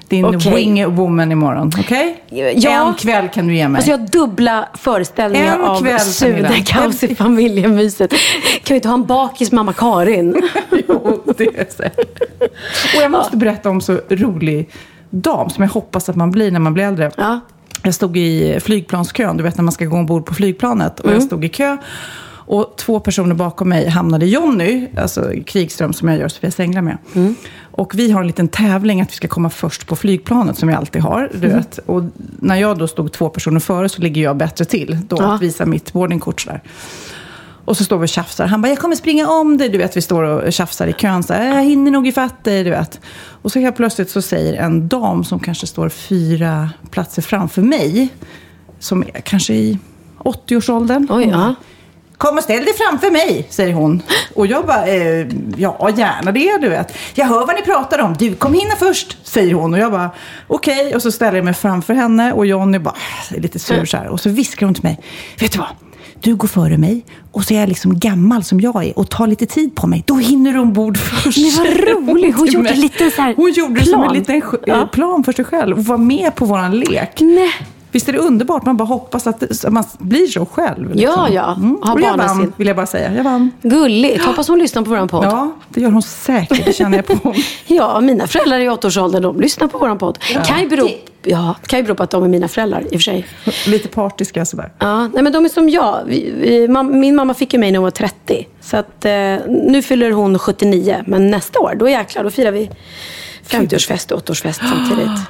[0.08, 0.54] din Okej.
[0.54, 1.70] wing woman imorgon.
[1.80, 2.22] Okej?
[2.56, 2.88] Ja.
[2.88, 3.78] En kväll kan du ge mig.
[3.78, 5.98] Alltså jag har dubbla föreställningar En av.
[5.98, 8.10] Sudekaos i familjemyset.
[8.10, 8.18] Kan
[8.68, 10.42] vi inte ha en bakis mamma Karin?
[10.88, 12.20] jo, det är säkert.
[12.96, 14.70] Och jag måste berätta om så rolig
[15.10, 17.10] dam som jag hoppas att man blir när man blir äldre.
[17.16, 17.40] Ja.
[17.82, 21.00] Jag stod i flygplanskön, du vet när man ska gå ombord på flygplanet.
[21.00, 21.14] Och Mm.
[21.18, 21.76] jag stod i kö.
[22.52, 26.98] Och två personer bakom mig hamnade Jonny, alltså Krigström som jag gör Sofia Sängla med.
[27.14, 27.34] Mm.
[27.70, 30.74] Och vi har en liten tävling att vi ska komma först på flygplanet som vi
[30.74, 31.30] alltid har.
[31.32, 31.58] Du Mm.
[31.58, 31.78] vet.
[31.78, 32.02] Och
[32.40, 34.98] när jag då stod två personer före så ligger jag bättre till.
[35.08, 35.34] Då Ja.
[35.34, 36.62] att visa mitt boardingkort sådär.
[37.64, 38.46] Och så står vi och tjafsar.
[38.46, 39.68] Han bara, jag kommer springa om dig.
[39.68, 41.22] Du vet, vi står och tjafsar i kön.
[41.22, 43.00] Så här, jag hinner nog ifatt dig, du vet.
[43.42, 48.08] Och så helt plötsligt så säger en dam som kanske står fyra platser framför mig,
[48.78, 49.78] som är kanske i
[50.18, 51.06] 80-årsåldern.
[51.10, 51.54] Oj, ja.
[52.22, 54.02] Kom och ställ dig framför mig, säger hon.
[54.34, 56.94] Och jag bara, eh, ja gärna det du vet.
[57.14, 58.16] Jag hör vad ni pratar om.
[58.18, 59.74] Du, kom hinna först, säger hon.
[59.74, 60.10] Och jag bara,
[60.46, 60.94] okej.
[60.94, 62.94] Och så ställer jag mig framför henne och Johnny bara,
[63.36, 64.08] är lite sur så här.
[64.08, 64.98] Och så viskar hon till mig,
[65.40, 65.68] vet du vad?
[66.20, 69.26] Du går före mig och så är jag liksom gammal som jag är och tar
[69.26, 70.04] lite tid på mig.
[70.06, 71.38] Då hinner du ombord först.
[71.38, 72.36] Men vad roligt.
[72.36, 74.14] Hon gjorde liten så här Hon gjorde det som en plan.
[74.18, 74.88] liten Ja.
[74.92, 77.20] plan för sig själv och var med på våran lek.
[77.20, 77.50] Nej.
[77.92, 78.64] Visst är det underbart?
[78.66, 80.92] Man bara hoppas att det- att man blir så själv.
[80.94, 81.54] Ja, ja.
[81.54, 81.78] Mm.
[81.82, 82.52] Ha jag vann, sin.
[82.56, 83.14] vill jag bara säga.
[83.14, 83.50] Jag vann.
[83.62, 84.24] Gulligt.
[84.24, 85.24] Hoppas hon lyssnar på vår podd.
[85.24, 86.64] Ja, det gör hon säkert.
[86.66, 87.34] Det känner jag på.
[87.66, 90.18] Ja, mina föräldrar i åttaårsåldern, de lyssnar på vår podd.
[90.46, 90.88] Kan, ju bero,
[91.22, 93.26] ja, kan ju bero på att de är mina föräldrar i och för sig.
[93.66, 94.72] Lite partiska sådär.
[94.78, 96.06] Ja, nej men de är som jag.
[96.94, 98.46] Min mamma fick ju mig när hon var 30.
[98.60, 99.12] Så att, eh,
[99.48, 101.04] nu fyller hon 79.
[101.06, 102.70] Men nästa år, då jäklar, då firar vi
[103.48, 105.08] 50-årsfest och 8-årsfest samtidigt.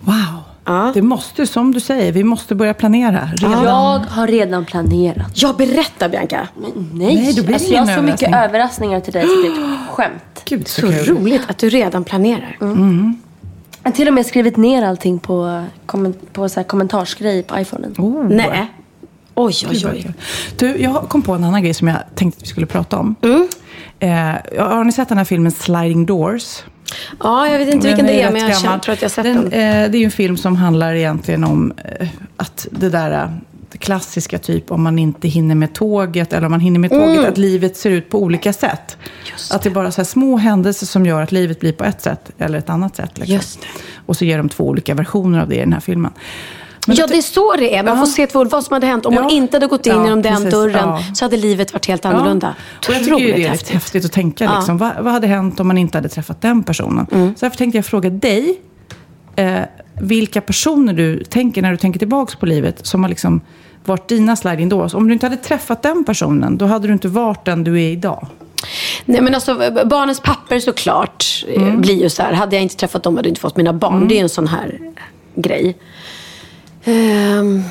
[0.00, 0.39] Wow.
[0.64, 0.90] Ja.
[0.94, 3.28] Det måste, som du säger, vi måste börja planera.
[3.36, 3.64] Redan.
[3.64, 5.32] Jag har redan planerat.
[5.34, 6.48] Ja, berätta Bianca.
[6.92, 8.34] Nej, Nej, då blir det alltså, jag har så mycket överraskning.
[8.34, 10.42] överraskningar till dig så det är ett skämt.
[10.44, 12.56] Gud, så, Så roligt att du redan planerar.
[12.60, 15.64] Jag har till och med skrivit ner allting på,
[16.32, 17.94] på så här kommentarsgrej på iPhonen.
[17.98, 18.24] Oh.
[18.28, 18.70] Nej.
[19.34, 20.14] Oj, oj, oj.
[20.58, 23.14] Du, jag kom på en annan grej som jag tänkte att vi skulle prata om.
[23.22, 23.48] Mm.
[24.00, 26.62] Eh, har ni sett den här filmen Sliding Doors?
[27.20, 28.80] Ja, jag vet inte vilken det är, men jag gammal.
[28.80, 29.50] tror att jag har sett den.
[29.50, 29.52] den.
[29.84, 33.30] Eh, det är ju en film som handlar egentligen om eh, att det där eh,
[33.72, 37.18] det klassiska typ om man inte hinner med tåget eller om man hinner med tåget,
[37.18, 37.30] Mm.
[37.32, 38.96] att livet ser ut på olika sätt.
[39.50, 42.30] att det är bara så små händelser som gör att livet blir på ett sätt
[42.38, 43.18] eller ett annat sätt.
[43.18, 43.36] Liksom.
[43.60, 43.66] Det.
[44.06, 46.12] Och så ger de två olika versioner av det i den här filmen.
[46.90, 47.82] Men ja, det är så det är.
[47.82, 48.00] Man Ja.
[48.00, 49.06] får se två, vad som hade hänt.
[49.06, 49.22] Om Ja.
[49.22, 50.50] hon inte hade gått in Ja, genom den precis.
[50.50, 52.54] dörren så hade livet varit helt annorlunda.
[52.88, 53.70] Och jag tycker ju det är häftigt.
[53.74, 54.04] häftigt.
[54.04, 54.54] att tänka.
[54.56, 57.06] Liksom, vad, vad hade hänt om man inte hade träffat den personen?
[57.12, 57.34] Mm.
[57.36, 58.60] Så därför tänkte jag fråga dig.
[59.36, 59.60] Eh,
[60.00, 63.40] vilka personer du tänker när du tänker tillbaka på livet som har liksom
[63.84, 64.94] varit dina sliding doors.
[64.94, 67.90] Om du inte hade träffat den personen, då hade du inte varit den du är
[67.90, 68.26] idag.
[69.04, 69.54] Nej men alltså
[69.86, 72.32] barnens papper såklart eh, blir ju så här.
[72.32, 74.08] Hade jag inte träffat dem hade jag inte fått mina barn.
[74.08, 74.78] Det är en sån här
[75.34, 75.76] grej.
[76.84, 77.62] Ehm,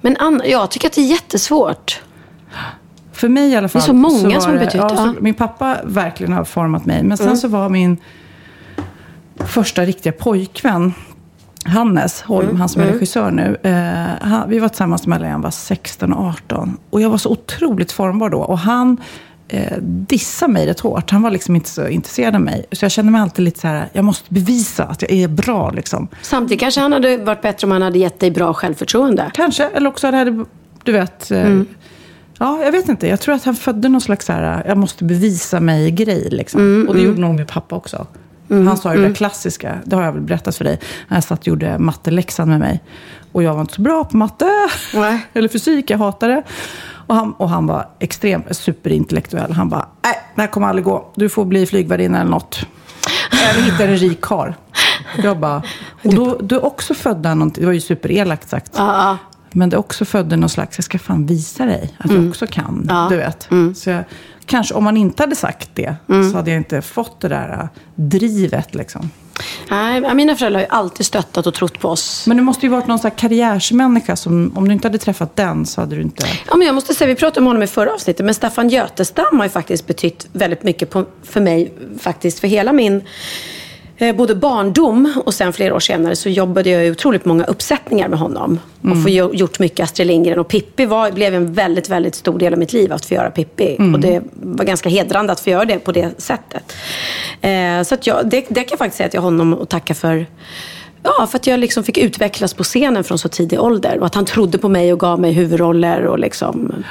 [0.00, 2.00] men jag tycker att det är jättesvårt.
[3.12, 3.80] För mig i alla fall.
[3.80, 5.14] Det är så många var som det- betytt, Ja, så.
[5.20, 7.02] Min pappa verkligen har format mig.
[7.02, 7.36] Men sen Mm.
[7.38, 7.96] så var min
[9.38, 10.94] första riktiga pojkvän
[11.64, 12.60] Hannes Holm, Mm.
[12.60, 13.56] han som är regissör nu.
[13.62, 16.76] Eh, han, vi var tillsammans mellan jag var 16 och 18.
[16.90, 18.38] Och jag var så otroligt formbar då.
[18.38, 18.96] Och han
[19.50, 21.10] eh, dissade mig rätt hårt.
[21.10, 22.66] Han var liksom inte så intresserad av mig.
[22.72, 25.70] Så jag kände mig alltid lite så här, jag måste bevisa att jag är bra
[25.70, 26.08] liksom.
[26.22, 29.30] Samtidigt kanske han hade varit bättre om han hade gett dig bra självförtroende.
[29.34, 30.44] Kanske, eller också hade
[30.84, 31.30] du vet.
[31.30, 31.66] eh, Mm.
[32.38, 33.06] Ja, jag vet inte.
[33.08, 36.28] Jag tror att han födde någon slags så här, jag måste bevisa mig-grej.
[36.30, 36.60] Liksom.
[36.60, 38.06] Mm, och det gjorde nog min pappa också.
[38.48, 40.80] Han sa ju det klassiska, det har jag väl berättat för dig.
[41.08, 42.80] När jag satt och gjorde matteläxan med mig.
[43.32, 44.46] Och jag var inte så bra på matte.
[45.32, 46.42] Eller fysik, jag hatade det.
[47.10, 49.52] Och han, och han var extremt superintellektuell.
[49.52, 51.12] Han bara, nej, det här kommer aldrig gå.
[51.14, 52.66] Du får bli flygvärdinna eller något.
[53.32, 54.52] Eller hitta en rik karl.
[55.22, 55.62] Jag bara,
[56.04, 58.72] och då, du är också födda någonting, det var ju superelakt sagt.
[58.76, 59.16] Ja,
[59.50, 62.86] Men det också födde någon slags, jag ska fan visa dig att jag också kan.
[62.88, 63.06] Ja.
[63.10, 63.48] Du vet.
[63.76, 64.04] Så jag,
[64.46, 67.68] kanske om man inte hade sagt det så hade jag inte fått det där äh,
[67.94, 68.74] drivet.
[68.74, 69.10] Liksom.
[69.68, 72.26] Nej, mina föräldrar har ju alltid stöttat och trott på oss.
[72.26, 75.66] Men det måste ju varit någon slags karriärsmänniska som, om du inte hade träffat den
[75.66, 76.26] så hade du inte...
[76.48, 79.38] Ja, men jag måste säga, vi pratade om honom i förra avsnittet, men Staffan Götestam
[79.38, 81.72] har ju faktiskt betytt väldigt mycket på, för mig.
[82.00, 82.40] faktiskt.
[82.40, 83.02] För hela min
[84.14, 88.18] både barndom och sen flera år senare så jobbade jag i otroligt många uppsättningar med
[88.18, 88.58] honom.
[88.82, 90.38] Och få gjo- gjort mycket Astrid Lindgren.
[90.38, 93.30] Och Pippi var, blev en väldigt, väldigt stor del av mitt liv att få göra
[93.30, 93.76] Pippi.
[93.94, 96.72] Och det var ganska hedrande att få göra det på det sättet.
[97.40, 100.26] Eh, så att jag, det, det kan jag faktiskt säga har honom att tacka för.
[101.02, 103.98] Ja, för att jag liksom fick utvecklas på scenen från så tidig ålder.
[104.00, 106.84] Och att han trodde på mig och gav mig huvudroller och liksom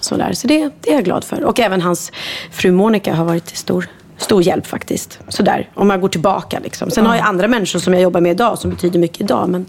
[0.00, 0.32] sådär.
[0.32, 1.44] Så det, det är jag glad för.
[1.44, 2.12] Och även hans
[2.50, 3.86] fru Monica har varit till stor,
[4.22, 5.18] stor hjälp faktiskt.
[5.28, 6.90] Sådär, om jag går tillbaka liksom.
[6.90, 9.48] Sen har jag andra människor som jag jobbar med idag som betyder mycket idag.
[9.48, 9.66] Men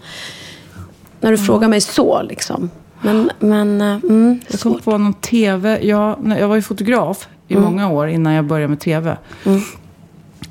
[1.19, 2.69] när du frågar mig så liksom.
[3.01, 5.79] Men, men eh, mm, Jag kom på någon tv.
[5.81, 9.17] Jag, jag var ju fotograf i många år innan jag började med tv.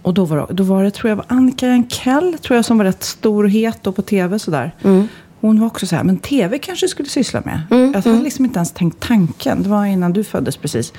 [0.03, 2.79] Och då var, det, då var det, tror jag, var Annika Jankell, tror jag, som
[2.79, 4.39] var rätt stor och het då på tv.
[4.39, 4.73] Sådär.
[5.43, 7.61] Hon var också så här, men tv kanske skulle syssla med.
[7.71, 9.63] Jag hade liksom inte ens tänkt tanken.
[9.63, 10.93] Det var innan du föddes precis.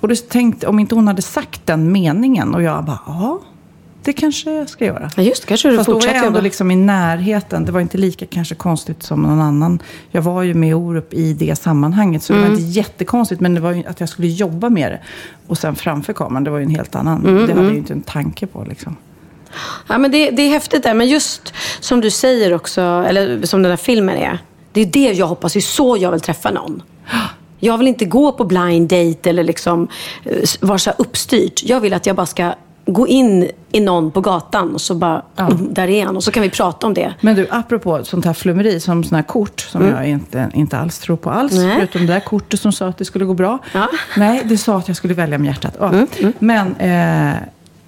[0.00, 2.54] Och då tänkte om inte hon hade sagt den meningen.
[2.54, 3.40] Och jag bara, ja,
[4.04, 5.10] det kanske jag ska göra.
[5.16, 6.40] Ja, just det, kanske du Fast då var jag ändå jobba.
[6.40, 7.64] liksom i närheten.
[7.64, 9.82] Det var inte lika kanske konstigt som någon annan.
[10.10, 12.22] Jag var ju med Orup i det sammanhanget.
[12.22, 12.50] Så det Mm.
[12.52, 13.40] var inte jättekonstigt.
[13.40, 15.00] Men det var ju att jag skulle jobba med det.
[15.46, 17.26] Och sen framför kameran, det var ju en helt annan.
[17.26, 18.96] Mm, Det hade jag ju inte en tanke på liksom.
[19.88, 20.94] Ja, men det, det är häftigt där.
[20.94, 24.38] Men just som du säger också, eller som den här filmen är.
[24.72, 26.82] Det är det jag hoppas, det är så jag vill träffa någon.
[27.58, 29.88] Jag vill inte gå på blind date eller liksom
[30.24, 31.62] eh, vara så uppstyrt.
[31.64, 32.54] Jag vill att jag bara ska
[32.86, 36.16] gå in i någon på gatan och så bara, mm, där är han.
[36.16, 37.14] Och så kan vi prata om det.
[37.20, 40.98] Men du, apropå sånt här flummeri, som såna här kort som jag inte, inte alls
[40.98, 41.52] tror på alls.
[41.52, 41.66] Mm.
[41.66, 41.76] Nej.
[41.76, 43.58] Förutom det där kortet som sa att det skulle gå bra.
[43.72, 43.88] Ja.
[44.16, 45.76] Nej, det sa att jag skulle välja med hjärtat.
[45.80, 46.06] Ja.
[46.38, 47.36] Men eh,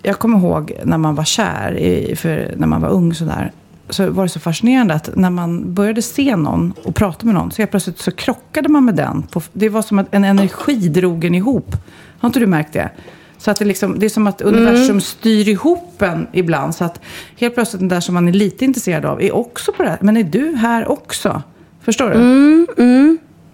[0.03, 3.53] jag kommer ihåg när man var kär, i, för när man var ung sådär.
[3.91, 7.51] Så var det så fascinerande att när man började se någon och prata med någon
[7.51, 9.23] så helt plötsligt så krockade man med den.
[9.23, 11.77] På, det var som att en energi drog en ihop.
[12.21, 12.91] Har inte du märkt det?
[13.39, 16.75] Så att det, liksom, det är som att universum styr ihop en ibland.
[16.75, 17.01] Så att
[17.37, 19.99] helt plötsligt den där som man är lite intresserad av är också på det här.
[20.01, 21.43] Men är du här också?
[21.83, 22.17] Förstår du?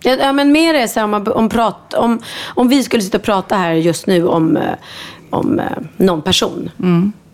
[0.03, 2.19] Ja, ja, men mer är så här, om, man- om, prat, om,
[2.55, 4.63] om vi skulle sitta och prata här just nu om, eh,
[5.31, 6.71] om eh, någon person.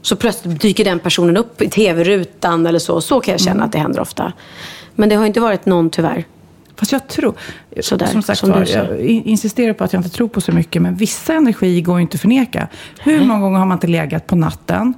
[0.02, 3.00] Så plötsligt dyker den personen upp i tv-rutan eller så.
[3.00, 4.32] Så kan jag känna att det händer ofta.
[4.94, 6.24] Men det har inte varit någon tyvärr.
[6.76, 7.34] Fast jag tror,
[7.80, 10.52] Sådär, som sagt som var, jag in- insisterar på att jag inte tror på så
[10.52, 12.68] mycket, men vissa energier går inte att förneka.
[13.00, 14.94] Hur många gånger har man inte legat på natten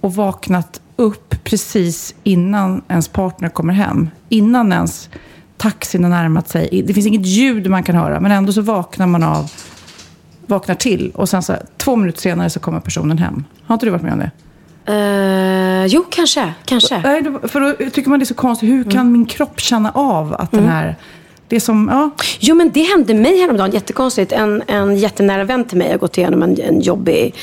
[0.00, 4.10] och vaknat upp precis innan ens partner kommer hem?
[4.28, 5.08] Innan ens
[5.56, 6.82] taxin har närmat sig.
[6.86, 9.52] Det finns inget ljud man kan höra, men ändå så vaknar man av,
[10.46, 13.44] vaknar till och sen så två minuter senare så kommer personen hem.
[13.64, 14.30] Har inte du varit med om det?
[14.86, 16.52] Eh, jo, kanske.
[16.64, 17.00] kanske.
[17.00, 18.68] Nej, för då tycker man det är så konstigt.
[18.68, 20.96] Hur kan min kropp känna av att den här...
[21.48, 23.70] Det som, ja, Jo, men det hände mig häromdagen.
[23.70, 24.32] Jättekonstigt.
[24.32, 27.34] En, en jättenära vän till mig har gått igenom en, en jobbig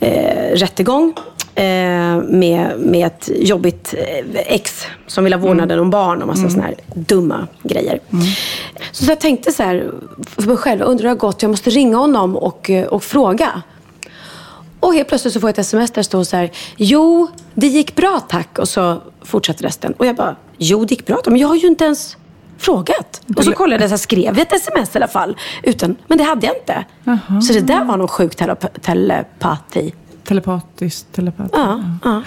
[0.00, 1.14] eh, rättegång.
[1.56, 6.40] Eh, med, med ett jobbigt eh, ex som vill ha vårdnaden om barn och massa
[6.40, 6.50] mm.
[6.50, 8.00] såna här dumma grejer.
[8.92, 9.90] Så, så jag tänkte så här
[10.26, 11.42] för mig själv, undrar hur det har gått.
[11.42, 13.62] Jag måste ringa honom och, eh, och fråga.
[14.80, 16.50] Och helt plötsligt så får jag ett sms där det står så här.
[16.76, 18.58] Jo, det gick bra tack.
[18.58, 19.92] Och så fortsätter resten.
[19.92, 21.20] Och jag bara, jo det gick bra.
[21.26, 22.16] Men jag har ju inte ens
[22.58, 23.22] frågat.
[23.36, 25.36] Och så kollade jag, så här, skrev jag ett sms i alla fall.
[25.62, 26.84] Utan, men det hade jag inte.
[27.42, 29.92] Så det där var nog sjuk telep- telepati.
[30.24, 31.50] Telepatiskt, telepat.
[31.52, 32.22] Ja, ja.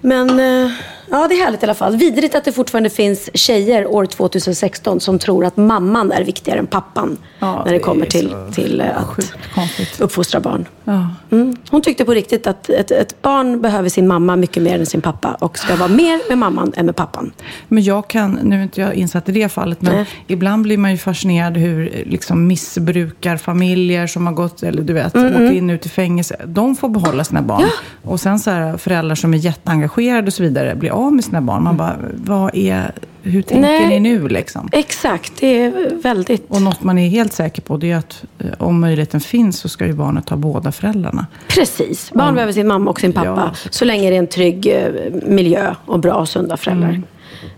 [0.00, 0.70] Men eh,
[1.10, 1.96] ja, det är härligt i alla fall.
[1.96, 6.66] Vidrigt att det fortfarande finns tjejer år 2016 som tror att mamman är viktigare än
[6.66, 7.16] pappan.
[7.38, 10.68] Ja, när det det kommer till, till att uppfostra barn.
[10.84, 11.08] Ja.
[11.30, 11.56] Mm.
[11.70, 15.00] Hon tyckte på riktigt att ett, ett barn behöver sin mamma mycket mer än sin
[15.00, 17.32] pappa och ska vara mer med mamman än med pappan.
[17.68, 20.06] Men jag kan, nu är inte jag insatt i det fallet, men Nej.
[20.26, 25.44] ibland blir man ju fascinerad hur liksom missbrukarfamiljer som har gått, eller du vet, Mm,
[25.44, 27.64] åkt in ut i fängelse, de får behålla sina barn.
[28.02, 31.40] Och sen så här, föräldrar som är jätteengagerade och så vidare blir av med sina
[31.40, 31.62] barn.
[31.62, 33.88] Man bara, vad är, hur tänker Nej.
[33.88, 34.68] ni nu liksom?
[34.72, 36.44] Exakt, det är väldigt...
[36.48, 39.68] Och något man är helt säker på det är att eh, om möjligheten finns så
[39.68, 41.26] ska ju barnet ha båda föräldrarna.
[41.48, 42.12] Precis.
[42.12, 43.52] Barn behöver sin mamma och sin pappa.
[43.54, 43.70] Ja.
[43.70, 44.92] Så länge det är en trygg eh,
[45.26, 46.88] miljö och bra och sunda föräldrar.
[46.88, 47.02] Mm.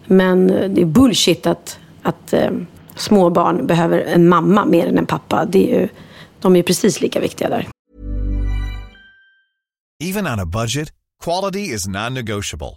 [0.07, 2.35] Men eh, det är bullshit att, att
[2.97, 5.45] små barn behöver en mamma mer än en pappa.
[5.45, 5.89] Det är ju,
[6.41, 7.69] de är ju precis lika viktiga där.
[10.05, 10.93] Even on a budget,
[11.25, 12.77] quality is non-negotiable.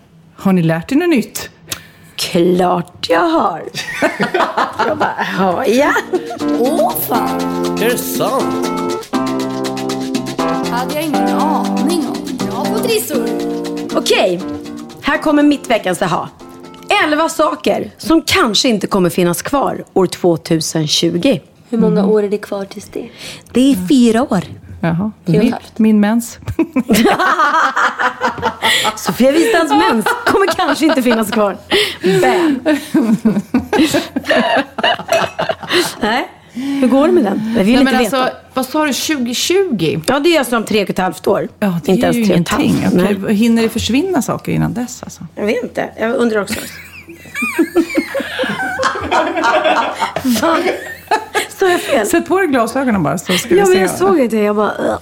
[0.41, 1.49] Har ni lärt er något nytt?
[2.15, 3.63] Klart jag har.
[4.87, 5.91] jag bara, ja, ja.
[6.59, 7.41] Åh fan,
[7.81, 8.67] Är det sant?
[10.71, 12.37] hade jag ingen aning om.
[12.47, 13.27] Bra på trissor.
[13.95, 14.41] Okej,
[15.01, 16.29] här kommer mitt veckans aha.
[17.05, 21.39] 11 saker som kanske inte kommer finnas kvar år 2020.
[21.69, 23.09] Hur många år är det kvar tills det?
[23.51, 24.41] Det är fyra år.
[24.83, 26.39] Jaha, min, min mens.
[28.97, 31.57] Sofia Wistams mens kommer kanske inte finnas kvar.
[32.21, 32.59] Bam!
[36.01, 37.53] Nej, hur går det med den?
[37.57, 38.17] Jag vill Nej, inte veta.
[38.23, 40.01] alltså, vad sa du, 2020?
[40.07, 41.47] Ja, det är alltså om tre och ett halvt år.
[41.59, 42.85] Ja, det inte är ens ju ingenting.
[42.87, 45.03] Okej, hinner det försvinna saker innan dess?
[45.03, 45.27] Alltså?
[45.35, 45.89] Jag vet inte.
[45.97, 46.59] Jag undrar också.
[51.59, 52.07] Sa jag fel?
[52.07, 53.79] Sätt på dig glasögonen bara så ska Ja, vi men se.
[53.79, 54.41] jag såg inte det.
[54.41, 54.97] Jag bara, "Ugh."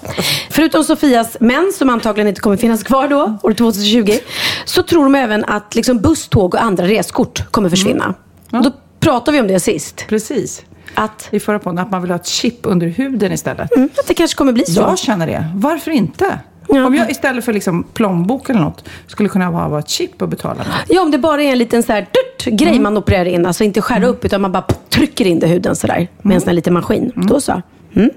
[0.50, 4.20] Förutom Sofias män, som antagligen inte kommer finnas kvar då, år 2020,
[4.66, 8.14] så tror de även att liksom buss, tåg och andra reskort kommer försvinna.
[8.52, 10.06] Och Då pratade vi om det sist.
[10.10, 10.62] Precis.
[10.96, 13.76] Att, I förra podden, att man vill ha ett chip under huden istället.
[13.76, 14.82] mm, att det kanske kommer bli så.
[14.82, 15.46] Jag känner det.
[15.56, 16.40] Varför inte?
[16.70, 16.86] Ja.
[16.86, 20.30] Om jag istället för liksom plånbok eller något skulle kunna ha bara ett chip och
[20.30, 20.68] betala med.
[20.90, 23.46] Ja, om det bara är en liten så här, dutt, grej man opererar in.
[23.46, 26.08] Alltså inte skära upp, utan man bara trycker in det i huden sådär.
[26.22, 27.12] Med en sån här liten maskin.
[27.16, 27.62] Då så.
[27.96, 28.10] Mm.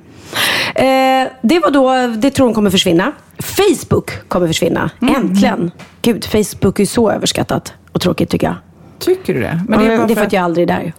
[0.75, 3.13] Eh, det var då, det tror hon kommer försvinna.
[3.39, 4.91] Facebook kommer försvinna.
[5.01, 5.71] Äntligen.
[6.03, 7.73] Gud, Facebook är så överskattat.
[7.93, 8.57] Och tråkigt tycker jag.
[8.99, 9.61] Tycker du det?
[9.69, 10.93] Men det, är, bara det är för att jag aldrig är där.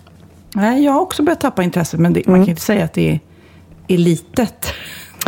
[0.56, 2.00] Nej, jag har också börjat tappa intresset.
[2.00, 2.46] Men det, man Mm.
[2.46, 3.20] kan inte säga att det är,
[3.88, 4.74] är litet.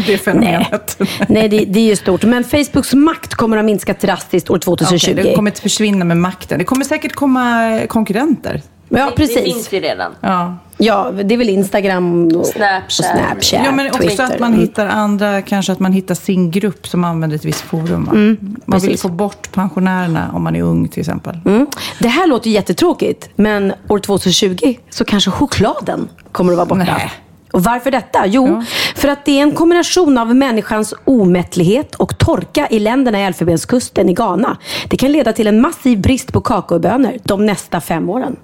[0.07, 0.97] Det fenomenet.
[1.27, 2.23] Nej, det, det är ju stort.
[2.23, 5.11] Men Facebooks makt kommer att ha minskat drastiskt år 2020.
[5.11, 6.59] Okej, det kommer inte försvinna med makten.
[6.59, 8.61] Det kommer säkert komma konkurrenter.
[8.89, 9.43] ja, Det precis.
[9.43, 10.11] finns ju redan.
[10.21, 10.55] Ja.
[10.77, 12.87] Ja, det är väl Instagram och Snapchat.
[12.99, 14.23] och Snapchat Ja, men också Twitter.
[14.23, 14.59] att man Mm.
[14.61, 18.03] hittar andra, kanske att man hittar sin grupp som använder ett visst forum.
[18.05, 18.11] Va?
[18.13, 19.01] man vill Mm, precis.
[19.01, 21.37] få bort pensionärerna om man är ung till exempel.
[21.45, 21.67] Mm.
[21.99, 26.83] Det här låter jättetråkigt, men år 2020 så kanske chokladen kommer att vara borta.
[26.97, 27.11] Nej.
[27.51, 28.25] Och varför detta?
[28.27, 28.63] Jo, Ja.
[28.95, 34.09] för att det är en kombination av människans omättlighet och torka i länderna i Elfenbenskusten
[34.09, 34.57] i Ghana.
[34.89, 38.35] Det kan leda till en massiv brist på kakaobönor de nästa fem åren.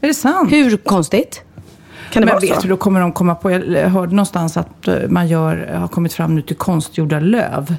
[0.00, 0.52] Är det sant?
[0.52, 1.42] Hur konstigt?
[2.12, 2.60] Kan det Men vara vet så?
[2.62, 6.12] du, då kommer de komma på, jag hörde någonstans att eh, man gör, har kommit
[6.12, 7.74] fram nu till konstgjorda löv.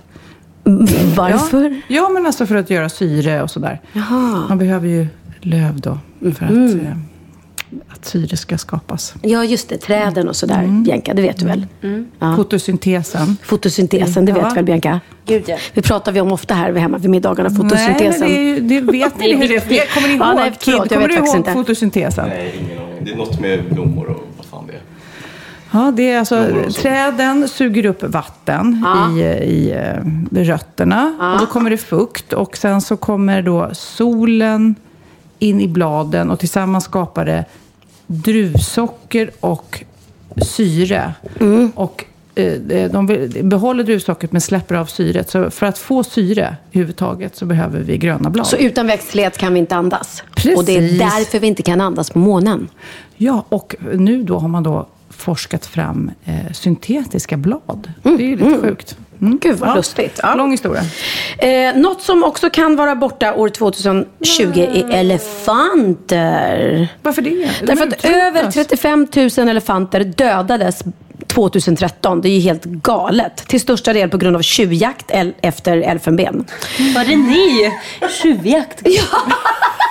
[1.17, 1.69] Varför?
[1.69, 3.81] Ja, ja men alltså för att göra syre och sådär.
[3.93, 4.45] Jaha.
[4.49, 5.07] Man behöver ju
[5.41, 6.97] löv då för att, eh,
[7.89, 9.13] att syre ska skapas.
[9.21, 9.77] Ja, just det.
[9.77, 11.13] Träden och sådär, Bianca.
[11.13, 11.67] Det vet du väl?
[12.19, 12.35] Ja.
[12.35, 13.37] Fotosyntesen.
[13.43, 14.49] Fotosyntesen, det vet Ja.
[14.49, 14.99] du väl Bianca?
[15.25, 15.57] Gud ja.
[15.73, 18.27] Det pratar vi om ofta här hemma vid middagarna, fotosyntesen.
[18.29, 19.93] Nej, men det, det vet ni hur det.
[19.93, 20.21] Kommer ni ihåg?
[20.27, 21.53] Ja, nej, förlåt, jag kommer vet du ihåg inte.
[21.53, 22.29] fotosyntesen?
[22.29, 23.05] Nej, ingen aning.
[23.05, 24.81] Det är något med blommor och vad fan det är.
[25.73, 26.47] Ja, det är alltså
[26.81, 28.85] träden suger upp vatten
[29.17, 34.75] i, i eh, rötterna och då kommer det fukt och sen så kommer då solen
[35.39, 37.45] in i bladen och tillsammans skapar det
[38.11, 39.83] druvsocker och
[40.37, 41.13] syre.
[41.75, 42.05] Och
[42.35, 45.29] eh, de behåller druvsockret men släpper av syret.
[45.29, 48.47] Så för att få syre överhuvudtaget så behöver vi gröna blad.
[48.47, 50.23] Så utan växtlighet kan vi inte andas.
[50.35, 50.57] Precis.
[50.57, 52.67] Och det är därför vi inte kan andas på månen.
[53.17, 54.87] Ja, och nu då har man då
[55.21, 57.91] forskat fram eh, syntetiska blad.
[58.03, 58.97] Det är ju lite sjukt.
[59.21, 59.39] Mm.
[59.41, 60.19] Gud vad lustigt.
[60.23, 60.35] Ja.
[60.35, 60.81] Lång historia.
[61.37, 66.87] Eh, något som också kan vara borta år 2020 är elefanter.
[67.01, 67.49] Varför det?
[67.63, 69.07] Därför att över 35
[69.37, 70.81] 000 elefanter dödades
[71.27, 72.21] 2013.
[72.21, 73.37] Det är ju helt galet.
[73.47, 76.45] Till största del på grund av tjuvjakt el- efter elfenben.
[76.95, 77.71] Var det ni?
[78.21, 78.83] Tjuvjakt?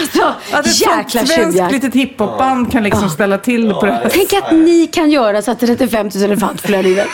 [0.00, 4.32] Alltså, Att ett jäkla svenskt litet hiphopband kan liksom ställa till på det här Tänk
[4.32, 7.08] att ni kan göra så att 35 000 elefanter förlorar livet.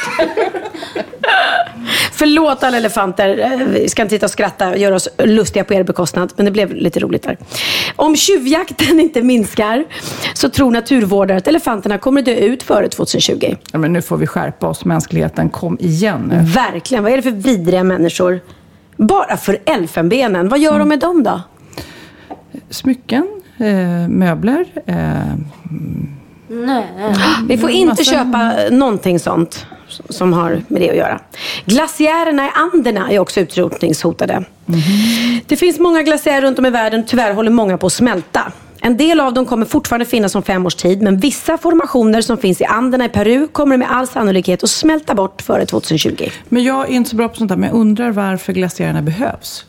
[2.12, 3.39] Förlåt alla elefanter.
[3.39, 6.32] Eh, Vi ska inte sitta och skratta och göra oss lustiga på er bekostnad.
[6.37, 7.37] Men det blev lite roligt där.
[7.97, 9.84] Om tjuvjakten inte minskar
[10.34, 13.55] så tror naturvårdare att elefanterna kommer dö ut före 2020.
[13.72, 15.49] Ja, men nu får vi skärpa oss, mänskligheten.
[15.51, 16.39] Kom igen nu.
[16.53, 17.05] Verkligen.
[17.05, 18.41] Vad är det för vidriga människor?
[18.97, 20.49] Bara för elfenbenen.
[20.49, 21.41] Vad gör de med dem då?
[22.71, 23.27] Smycken,
[23.59, 24.65] eh, möbler.
[24.87, 24.97] Eh,
[27.49, 29.67] Vi får inte Massa- köpa någonting sånt
[30.09, 31.21] som har med det att göra.
[31.65, 34.45] Glaciärerna i Anderna är också utrotningshotade.
[35.47, 37.05] Det finns många glaciärer runt om i världen.
[37.07, 38.53] Tyvärr håller många på att smälta.
[38.87, 42.39] En del av dem kommer fortfarande finnas om fem års tid, men vissa formationer som
[42.39, 46.28] finns i Anderna i Peru kommer med all sannolikhet att smälta bort före 2020.
[46.49, 49.64] men jag är inte så bra på sånt där, men jag undrar varför glaciärerna behövs.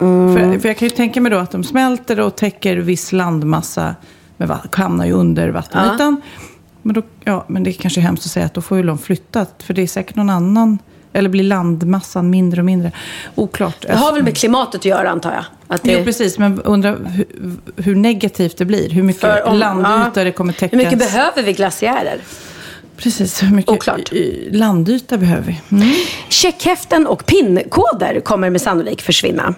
[0.00, 0.36] Mm.
[0.36, 3.94] För, för jag kan ju tänka mig då att de smälter och täcker viss landmassa,
[4.36, 6.22] vatten, hamnar ju under vattenytan.
[6.82, 8.82] Men, då, ja, men det är kanske är hemskt att säga att då får ju
[8.82, 10.78] de flyttat, för det är säkert någon annan,
[11.12, 12.92] eller blir landmassan mindre och mindre.
[13.34, 13.76] Oklart.
[13.80, 15.44] Det har väl med klimatet att göra antar jag?
[15.70, 15.92] Att det...
[15.92, 16.38] Jo, precis.
[16.38, 17.26] Men undrar hur,
[17.76, 18.90] hur negativt det blir.
[18.90, 20.24] Hur mycket För om- landyta ja.
[20.24, 20.72] det kommer täckas.
[20.72, 22.18] Hur mycket behöver vi glaciärer?
[22.96, 24.12] Precis, hur mycket Oklart.
[24.50, 25.76] landyta behöver vi?
[25.76, 25.94] Mm.
[26.28, 29.54] Checkhäften och pinkoder kommer med sannolik försvinna.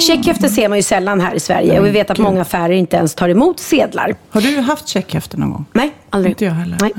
[0.00, 2.96] Checkhäften ser man ju sällan här i Sverige och vi vet att många affärer inte
[2.96, 4.16] ens tar emot sedlar.
[4.30, 5.64] Har du haft checkhäften någon gång?
[5.72, 6.32] Nej, aldrig.
[6.32, 6.78] Inte jag heller.
[6.80, 6.92] Nej.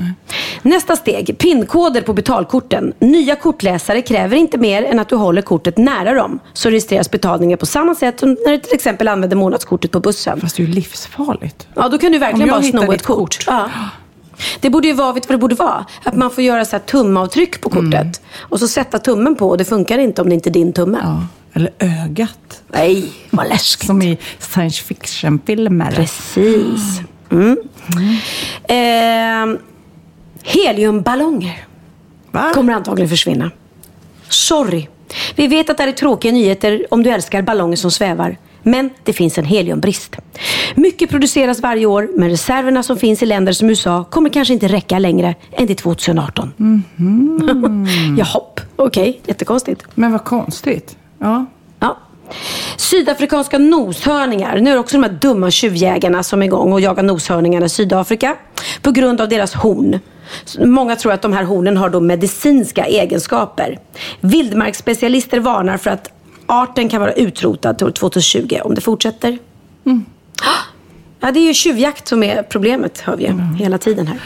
[0.62, 2.92] Nästa steg, pinkoder på betalkorten.
[2.98, 6.38] Nya kortläsare kräver inte mer än att du håller kortet nära dem.
[6.52, 10.40] Så registreras betalningen på samma sätt som när du till exempel använder månadskortet på bussen.
[10.40, 11.68] Fast det är ju livsfarligt.
[11.74, 13.44] Ja, då kan du verkligen bara sno ett kort.
[13.46, 13.70] Ja.
[14.60, 15.86] Det borde ju vara, vet vad det borde vara?
[16.04, 17.94] Att man får göra så här tumavtryck på kortet.
[17.94, 18.12] Mm.
[18.38, 20.98] Och så sätta tummen på och det funkar inte om det inte är din tumme.
[21.02, 21.26] Ja.
[21.52, 22.62] Eller ögat.
[22.68, 23.86] Nej, vad läskigt.
[23.86, 25.90] Som i science fiction-filmer.
[25.90, 27.00] Precis.
[27.30, 27.56] Mm.
[28.64, 29.58] Eh,
[30.42, 31.64] heliumballonger
[32.30, 32.50] Va?
[32.54, 33.50] kommer antagligen försvinna.
[34.28, 34.86] Sorry.
[35.36, 38.36] Vi vet att det här är tråkiga nyheter om du älskar ballonger som svävar.
[38.62, 40.16] Men det finns en heliumbrist.
[40.74, 44.68] Mycket produceras varje år, men reserverna som finns i länder som USA kommer kanske inte
[44.68, 46.52] räcka längre än till 2018.
[48.18, 48.40] Jaha,
[48.76, 49.20] okej.
[49.26, 49.82] Jättekonstigt.
[49.94, 50.96] Men vad konstigt.
[51.22, 51.46] Ja.
[51.80, 51.96] Ja.
[52.76, 54.60] Sydafrikanska noshörningar.
[54.60, 57.68] Nu är det också de här dumma tjuvjägarna som är igång och jagar noshörningarna i
[57.68, 58.36] Sydafrika
[58.82, 59.98] på grund av deras horn.
[60.58, 63.78] Många tror att de här hornen har då medicinska egenskaper.
[64.20, 66.10] Vildmarksspecialister varnar för att
[66.46, 69.38] arten kan vara utrotad till år 2020 om det fortsätter.
[71.20, 74.18] Ja, det är ju tjuvjakt som är problemet, hör vi ju, hela tiden här.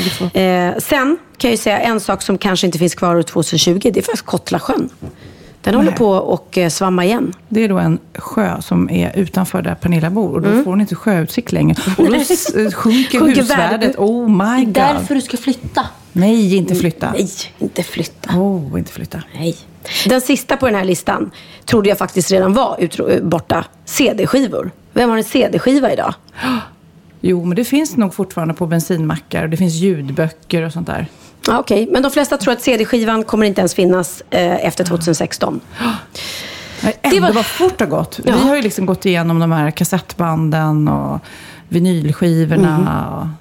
[0.00, 0.36] Får...
[0.38, 3.80] Eh, sen kan jag säga en sak som kanske inte finns kvar år 2020.
[3.82, 4.88] Det är faktiskt Kottlasjön.
[5.72, 7.32] Den håller på och eh, svamma igen.
[7.48, 10.34] Det är då en sjö som är utanför där Pernilla bor.
[10.34, 11.76] Och då får hon inte sjöutsikt längre.
[11.98, 12.14] Och då
[12.60, 13.72] eh, sjunker Sjunker husvärdet.
[13.82, 13.96] värdet.
[13.98, 14.74] Oh my god.
[14.74, 15.86] Därför du ska flytta.
[16.12, 17.12] Nej, inte flytta.
[17.12, 18.30] Nej, inte flytta.
[18.38, 19.22] Oh, inte flytta.
[19.34, 19.56] Nej.
[20.06, 21.30] Den sista på den här listan
[21.64, 23.64] trodde jag faktiskt redan var utro- borta.
[23.84, 24.70] CD-skivor.
[24.92, 26.14] Vem har en CD-skiva idag?
[27.20, 29.42] Jo, men det finns nog fortfarande på bensinmackar.
[29.42, 31.06] Och det finns ljudböcker och sånt där.
[31.48, 35.60] Okej, men de flesta tror att CD-skivan kommer inte ens finnas eh, efter 2016.
[36.82, 38.20] Nej, Ändå var- vad fort det har gått.
[38.24, 38.34] Ja.
[38.42, 41.20] Vi har ju liksom gått igenom de här kassettbanden och
[41.68, 43.06] vinylskivorna.
[43.20, 43.34] Och Mhm.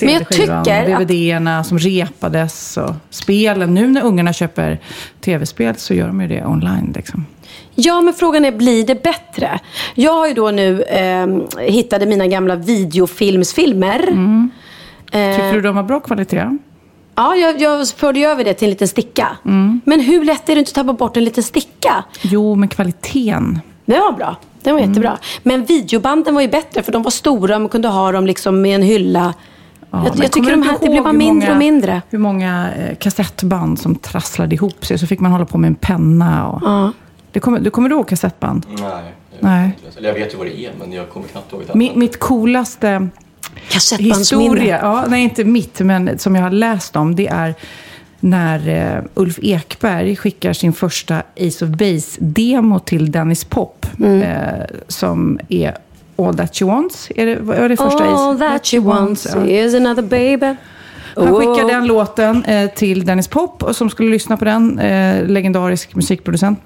[0.00, 3.74] Men jag tycker att- DVD-erna som repades och spelen.
[3.74, 4.80] Nu när ungarna köper
[5.20, 6.92] tv-spel så gör de ju det online.
[6.96, 7.26] Liksom.
[7.74, 9.60] Ja, men frågan är, blir det bättre?
[9.94, 11.26] Jag har ju då nu eh,
[11.60, 14.08] hittade mina gamla videofilmsfilmer.
[14.08, 14.50] Mm.
[15.12, 16.58] Eh, Tycker du de har bra kvalitet?
[17.14, 19.28] Ja, jag, jag förde över det till en liten sticka.
[19.44, 19.80] Mm.
[19.84, 22.04] Men hur lätt är det inte att tappa bort en liten sticka?
[22.22, 23.60] Jo, men kvaliteten.
[23.84, 24.36] Det var bra.
[24.62, 24.90] Det var Mm.
[24.90, 25.18] jättebra.
[25.42, 27.58] Men videobanden var ju bättre för de var stora.
[27.58, 29.34] Man kunde ha dem liksom i en hylla.
[29.90, 32.02] Ja, jag jag tycker de här, det blev ihåg bara mindre många- och mindre.
[32.10, 34.98] Hur många eh, kassettband som trasslade ihop sig.
[34.98, 36.48] Så fick man hålla på med en penna.
[36.48, 36.62] Och...
[36.64, 36.92] Ja.
[37.32, 38.66] Det kommer, du kommer du ihåg kassettband?
[38.80, 39.02] Nej.
[39.40, 39.78] Nej.
[39.96, 41.74] Eller jag vet ju vad det är, men jag kommer knappt ihåg det.
[41.74, 43.08] Mi, mitt coolaste
[43.68, 44.42] Kassettbandsminne.
[44.44, 47.54] historia, ja, nej inte mitt, men som jag har läst om, det är
[48.20, 54.22] när eh, Ulf Ekberg skickar sin första Ace of Base-demo till Dennis Pop, Mm.
[54.22, 55.76] eh, som är
[56.18, 57.08] All That You Want.
[57.16, 58.38] Är det, vad är det första All Ace?
[58.48, 59.46] that you want Ja.
[59.46, 60.54] is another baby.
[61.16, 61.38] Han Oh.
[61.38, 65.94] skickar den låten eh, till Dennis Pop och som skulle lyssna på den, eh, legendarisk
[65.94, 66.58] musikproducent.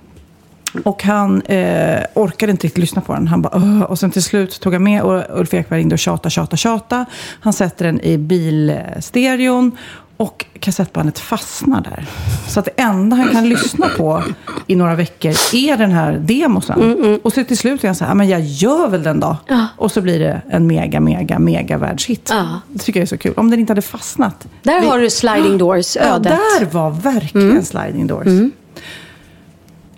[0.85, 3.29] Och han eh, orkade inte riktigt lyssna på den.
[3.29, 5.99] Han bara, "Åh." och sen till slut tog han med och Ulf Ekberg ringde och
[5.99, 7.05] tjata, tjata, tjata.
[7.41, 9.72] Han sätter den i bilstereon
[10.18, 12.07] Och kassettbandet fastnar där.
[12.49, 14.22] Så att det enda han kan lyssna på
[14.66, 17.18] i några veckor är den här demosen.
[17.22, 19.37] Och så till slut är han så här, "Ja, men jag gör väl den då.
[19.49, 19.66] Ja.
[19.77, 22.29] Och så blir det en mega, mega, mega världshit.
[22.33, 22.61] Ja.
[22.68, 23.35] Det tycker jag är så kul.
[23.37, 24.47] Om den inte hade fastnat.
[24.62, 26.03] Där Det- har du Sliding Doors, Ja.
[26.03, 26.22] Mm.
[26.22, 28.27] där var verkligen sliding doors.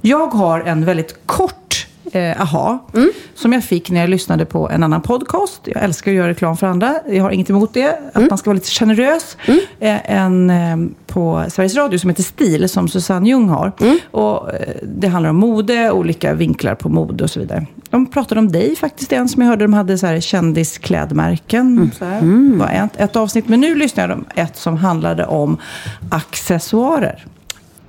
[0.01, 3.11] Jag har en väldigt kort eh, aha, Mm.
[3.34, 5.61] som jag fick när jag lyssnade på en annan podcast.
[5.64, 6.94] Jag älskar att göra reklam för andra.
[7.09, 7.88] Jag har inget emot det.
[7.88, 8.28] Att Mm.
[8.28, 9.36] man ska vara lite generös.
[9.80, 10.76] Eh, en eh,
[11.07, 13.72] på Sveriges Radio som heter Stil, som Susanne Ljung har.
[13.80, 13.99] Mm.
[14.11, 17.66] Och, eh, det handlar om mode, olika vinklar på mode och så vidare.
[17.90, 19.64] De pratade om dig faktiskt, en som jag hörde.
[19.64, 21.90] De hade så här kändisklädmärken.
[21.99, 22.20] Så här.
[22.53, 23.49] Det var ett, ett avsnitt.
[23.49, 25.57] Men nu lyssnar jag på ett som handlade om
[26.11, 27.26] accessoarer.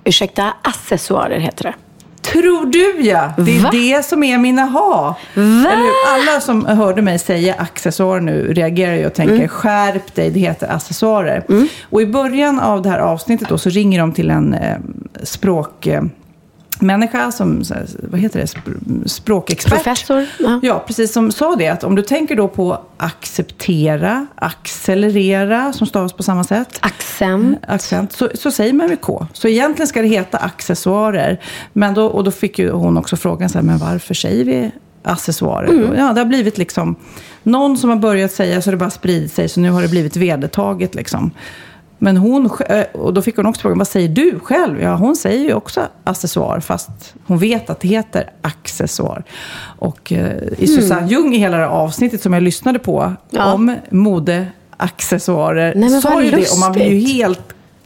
[0.04, 1.74] Ursäkta, accessoarer heter det.
[2.22, 3.34] Tror du ja!
[3.38, 3.70] Det är Va?
[3.72, 5.16] det som är min aha.
[5.34, 5.92] Eller hur?
[6.32, 9.48] Alla som hörde mig säga accessoarer nu reagerar ju och tänker Mm.
[9.48, 11.44] skärp dig, det heter accessoarer.
[11.90, 14.78] Och i början av det här avsnittet då så ringer de till en eh,
[15.24, 15.88] språk...
[15.88, 16.02] Eh,
[16.82, 19.74] människa som, så här, vad heter det, Sp- språkexpert.
[19.84, 20.60] Professor, ja.
[20.64, 21.68] Ja, precis som sa det.
[21.68, 26.80] Att om du tänker då på acceptera, accelerera, som stavas på samma sätt.
[26.80, 27.58] Accent.
[27.68, 29.28] accent, så, så säger man med K.
[29.34, 31.42] Så egentligen ska det heta accessoarer.
[31.74, 34.72] Men då, och då fick ju hon också frågan, så här, men varför säger vi
[35.04, 35.68] accessoarer?
[35.68, 35.96] Mm.
[35.96, 36.96] Ja, det har blivit liksom
[37.44, 40.16] någon som har börjat säga så det bara spridit sig, så nu har det blivit
[40.16, 41.32] vedertaget liksom.
[42.02, 44.82] Men hon, eh, och då fick hon också frågan, vad säger du själv?
[44.82, 46.90] Ja, hon säger ju också accessoar, fast
[47.26, 49.24] hon vet att det heter accessoar.
[49.80, 53.16] Och eh, i Susanne Ljung, i hela det här avsnittet som jag lyssnade på, Mm.
[53.30, 53.54] Ja.
[53.54, 54.48] om mode,
[54.78, 56.52] accessoarer, Nej, men sa ju det.
[56.52, 57.42] Och man blir ju helt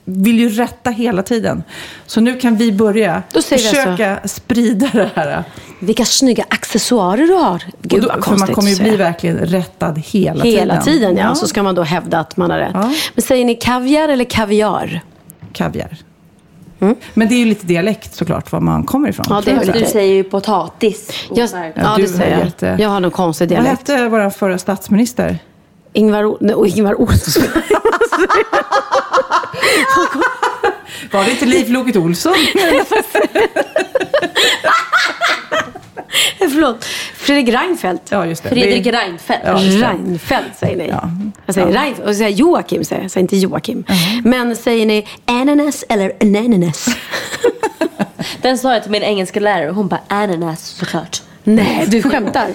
[0.06, 1.64] vill ju rätta hela tiden.
[2.06, 5.44] Så nu kan vi börja vi försöka sprida det här.
[5.80, 7.64] Vilka snygga accessoarer du har.
[7.82, 10.60] Gud då, vad för konstigt man kommer ju bli verkligen rättad hela, tiden.
[10.60, 11.36] Hela tiden, ja.
[11.36, 12.72] Så ska man då hävda att man har rätt.
[12.74, 12.94] Ja.
[13.16, 15.02] Men säger ni kaviar eller kaviar?
[15.54, 15.98] Kaviar.
[17.14, 19.26] Men det är ju lite dialekt såklart, var man kommer ifrån.
[19.30, 21.12] Ja, det Du säger ju potatis.
[21.36, 22.46] Jag, ja, du det säger jag.
[22.46, 23.90] jätte- Jag har någon konstig Vad dialekt.
[23.90, 25.40] hette vår förra statsminister?
[25.94, 27.44] Ingvar, O- nej, och Ingvar Olsson.
[31.12, 32.34] Var det inte Liv Loket Olsson?
[36.40, 36.86] Förlåt.
[37.16, 38.04] Fredrik Reinfeldt.
[38.10, 38.50] ja, just det.
[38.50, 39.42] Fredrik det Reinfeldt.
[39.46, 39.54] Ja.
[39.54, 40.88] Reinfeldt säger ni.
[40.90, 41.10] Ja.
[41.46, 42.00] Jag säger Reinfeldt.
[42.00, 43.12] Och så säger Joakim, säger jag.
[43.12, 43.84] säger inte Joakim.
[44.24, 46.88] Men säger ni ananas eller ananas?
[48.42, 51.22] Den sa jag till min engelska lärare hon bara ananas såklart.
[51.44, 52.48] Nej, du skämtar.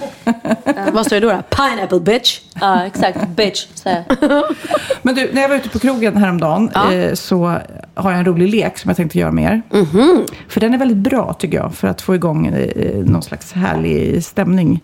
[0.93, 1.55] Vad står det då, då?
[1.55, 2.39] Pineapple bitch.
[2.61, 3.27] Ja, exakt.
[3.27, 4.03] Bitch, säger.
[5.05, 6.93] Men du, när jag var ute på krogen häromdagen Ja.
[6.93, 7.55] eh, så
[7.95, 9.79] har jag en rolig lek som jag tänkte göra med er.
[9.79, 10.25] Mhm.
[10.47, 14.23] För den är väldigt bra tycker jag, för att få igång eh, någon slags härlig
[14.25, 14.79] stämning.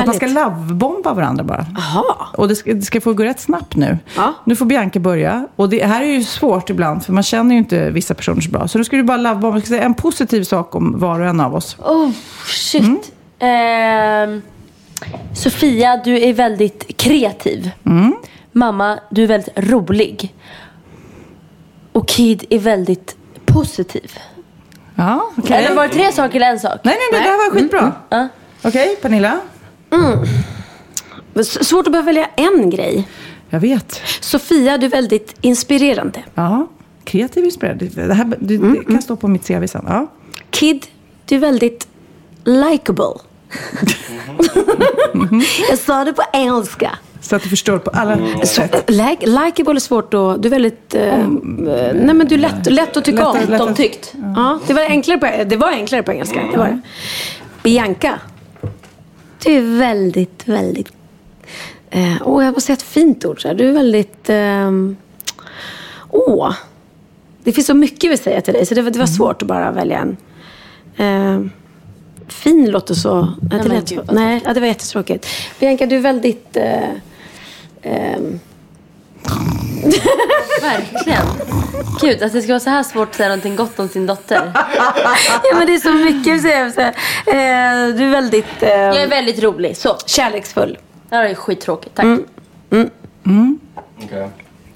[0.00, 1.66] att man ska lovebomba varandra bara.
[1.76, 2.04] Jaha.
[2.36, 3.98] Och det ska, det ska få gå rätt snabbt nu.
[4.16, 4.34] Ja.
[4.44, 5.46] Nu får Bianca börja.
[5.56, 8.50] Och det här är ju svårt ibland, för man känner ju inte vissa personer så
[8.50, 8.68] bra.
[8.68, 9.56] Så nu ska du bara lovebomba.
[9.56, 11.76] Jag ska säga en positiv sak om var och en av oss.
[11.78, 12.10] Oh,
[12.46, 13.12] shit.
[13.38, 14.42] Ehm,
[15.34, 17.70] Sofia, du är väldigt kreativ.
[18.52, 20.34] Mamma, du är väldigt rolig.
[21.92, 23.16] Och Kid är väldigt
[23.46, 24.18] positiv.
[24.94, 25.56] Ja, okej.
[25.56, 26.80] Eller var det tre saker eller en sak?
[26.82, 27.92] Nej, nej, nej, det här var skitbra.
[28.10, 28.28] Ja.
[28.64, 29.40] Okej, Pernilla?
[31.32, 33.08] Men s- Svårt att bara välja en grej.
[33.50, 34.02] Jag vet.
[34.20, 36.22] Sofia, du är väldigt inspirerande.
[36.34, 36.66] Ja,
[37.04, 37.86] kreativ inspirerande.
[37.86, 39.84] Det, här, det, det kan stå på mitt CV sen.
[39.88, 40.06] Ja.
[40.50, 40.86] Kid,
[41.26, 41.88] du är väldigt
[42.44, 43.14] likable.
[45.70, 46.98] Jag sa det på engelska.
[47.20, 48.84] Så att du förstår på alla Så, sätt.
[48.90, 50.42] like, likable är svårt att...
[50.42, 50.94] Du är väldigt...
[50.94, 51.26] eh, eh,
[51.94, 53.50] nej men du är lätt, lätt att tycka Lätt- om.
[53.50, 54.14] lätt Omtyckt.
[54.36, 56.42] Ja, det var enklare på, det var enklare på engelska.
[56.52, 56.80] Det var det.
[57.62, 58.18] Bianca.
[59.44, 60.88] Du är väldigt, väldigt...
[61.90, 63.42] eh, Åh, jag måste säga ett fint ord.
[63.42, 63.54] Så här.
[63.54, 64.24] Du är väldigt...
[64.30, 64.96] ehm,
[66.10, 66.52] Åh.
[67.44, 68.66] Det finns så mycket vill säga till dig.
[68.66, 70.16] Så det var, det var svårt att bara välja en.
[72.28, 73.32] Ehm, fin låter så...
[73.50, 75.26] Nej, det, lät så nej ja, det var jättetråkigt.
[75.60, 76.56] Bianca, du är väldigt...
[76.56, 76.90] eh,
[77.82, 78.40] ehm,
[80.62, 81.26] Verkligen.
[82.00, 84.52] Gud, att det ska vara så här svårt att säga någonting gott om sin dotter.
[84.54, 86.72] ja, men det är så mycket jag vill säga.
[86.72, 89.76] Så, eh, du är väldigt eh, Jag är väldigt rolig.
[89.76, 89.96] Så.
[90.06, 90.78] kärleksfull.
[91.08, 91.94] Det här är skittråkigt.
[91.94, 92.06] Tack.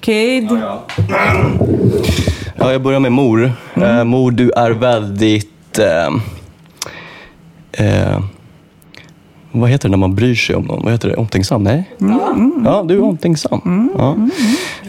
[0.00, 0.48] Kid.
[2.58, 3.52] Ja, jag börjar med mor.
[3.74, 5.78] Eh, mor, du är väldigt...
[7.72, 8.20] Eh,
[9.52, 10.82] vad heter det när man bryr sig om någon?
[10.82, 11.16] Vad heter det?
[11.16, 11.62] Omtänksam?
[11.64, 11.90] Nej?
[12.64, 13.90] Ja, du är omtänksam.
[13.98, 14.10] Ja.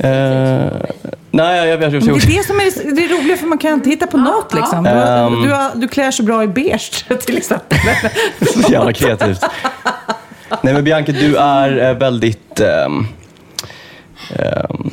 [0.09, 0.71] Eh,
[1.31, 3.89] nej, jag, jag, jag, Det är det som är det roliga, för man kan inte
[3.89, 4.53] hitta på något.
[4.53, 4.83] Liksom.
[4.83, 5.41] Du, Ehm.
[5.41, 7.77] du, har- du klär så bra i beige, till exempel.
[8.53, 9.43] Så jävla kreativt.
[10.61, 12.59] Nej men Bianca, du är eh, väldigt...
[12.59, 13.05] ehm,
[14.35, 14.89] ehm,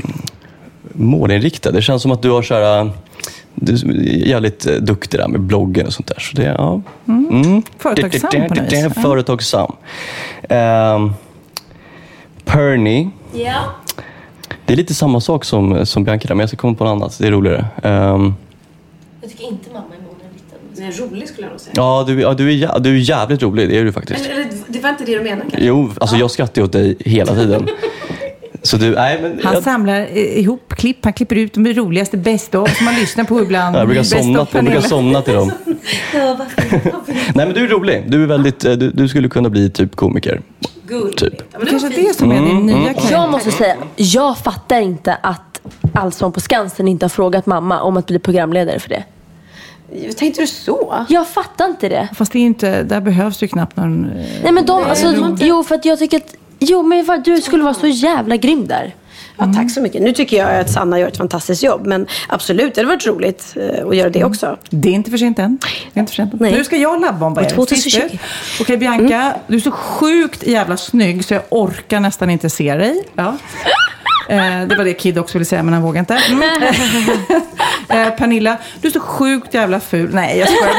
[0.93, 1.71] målinriktad.
[1.71, 2.91] Det känns som att du har så här,
[3.55, 6.19] du är jävligt eh, duktig där med bloggen och sånt där.
[6.21, 6.83] Så det, ja.
[7.09, 7.63] Mm.
[7.79, 8.71] Företagsam på något vis.
[8.71, 8.91] Det är Ja.
[9.03, 9.73] Företagsam.
[10.49, 11.13] Um,
[12.45, 13.09] Perny.
[13.33, 13.55] Ja.
[14.67, 16.91] Det är lite samma sak som, som Bianca där, men jag ska komma på något
[16.91, 17.19] annat.
[17.19, 17.67] Det är roligare.
[17.83, 18.35] Ehm,
[19.21, 20.01] Jag tycker inte mamma är.
[20.77, 21.73] Den är rolig skulle jag nog säga.
[21.77, 24.27] ja, du, ja du, är, jä- du är jävligt rolig, det är du faktiskt.
[24.27, 25.65] Eller, det var inte det du menade kanske?
[25.65, 27.69] Jo, alltså jag skrattar ju åt dig hela tiden.
[28.63, 29.41] Så du, nej men...
[29.45, 33.25] Han jag, samlar eh, ihop klipp, han klipper ut de roligaste, bästa som man lyssnar
[33.25, 33.77] på ibland.
[33.77, 35.53] jag brukar somna, jag brukar somna till dem.
[37.35, 38.05] Nej men du är rolig.
[38.09, 40.41] Du är väldigt, eh, du, du skulle kunna bli typ komiker.
[41.17, 41.35] Typ.
[41.71, 43.13] Kanske det som är din nya karriär.
[43.13, 45.61] Jag måste säga, jag fattar inte att
[45.95, 49.05] Allsång på Skansen inte har frågat mamma om att bli programledare för det.
[50.13, 51.07] Tänkte du så?
[51.09, 52.09] Jag fattar inte det.
[52.15, 54.05] Fast det är inte, där behövs ju knappt någon...
[54.05, 57.63] eh, Nej men de, alltså, jo för att jag tycker att, jo men du skulle
[57.65, 58.95] vara så jävla grym där.
[59.37, 60.03] Ja, tack så mycket.
[60.03, 61.87] Nu tycker jag att Sanna gör ett fantastiskt jobb.
[61.87, 64.59] Men absolut, det hade varit roligt eh, att göra det också.
[64.71, 65.59] Det är inte för sent än.
[65.93, 66.41] Det är inte för sent.
[66.41, 66.53] Nej.
[66.53, 67.51] Nu ska jag labbomba er.
[67.51, 67.85] 2020.
[67.85, 68.19] Visst du?
[68.63, 73.05] Okej Bianca, du är så sjukt jävla snygg så jag orkar nästan inte se dig.
[73.15, 73.37] Ja.
[74.29, 76.15] Eh, det var det Kid också ville säga men han vågade inte.
[76.15, 76.43] Mm.
[78.09, 80.15] eh, Pernilla, du är så sjukt jävla ful.
[80.15, 80.75] Nej, jag skojar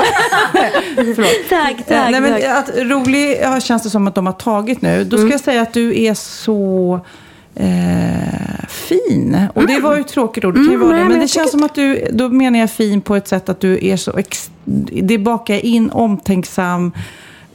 [0.54, 0.70] bara.
[1.16, 1.50] Förlåt.
[1.50, 5.04] Tack, tack, nej, men att rolig känns det som att de har tagit nu.
[5.04, 7.00] Då ska jag säga att du är så
[7.56, 9.48] eh, fin.
[9.56, 11.04] Och det var ju ett tråkigt ord, det kan ju Mm, vara det.
[11.04, 13.60] Men men det känns som att du, då menar jag fin på ett sätt att
[13.60, 14.52] du är så, ex,
[15.04, 16.92] det bakar in omtänksam,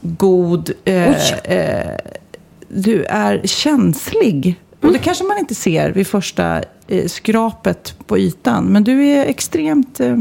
[0.01, 1.97] god, eh, eh,
[2.67, 4.55] du är känslig.
[4.81, 8.65] Och det kanske man inte ser vid första eh, skrapet på ytan.
[8.65, 10.17] Men du är extremt eh,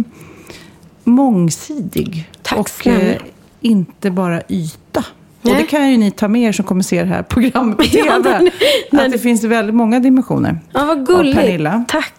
[1.04, 2.30] mångsidig.
[2.42, 3.16] Tack och eh,
[3.60, 5.04] inte bara yta.
[5.46, 5.62] Och Nej.
[5.62, 8.02] det kan ju ni ta med er som kommer se det här programmet på Ja,
[8.04, 8.20] TV.
[8.30, 8.50] men-
[8.90, 10.58] men- Att det finns väldigt många dimensioner.
[10.72, 11.38] Ja, vad gulligt.
[11.38, 11.84] Pernilla.
[11.88, 12.12] Tack.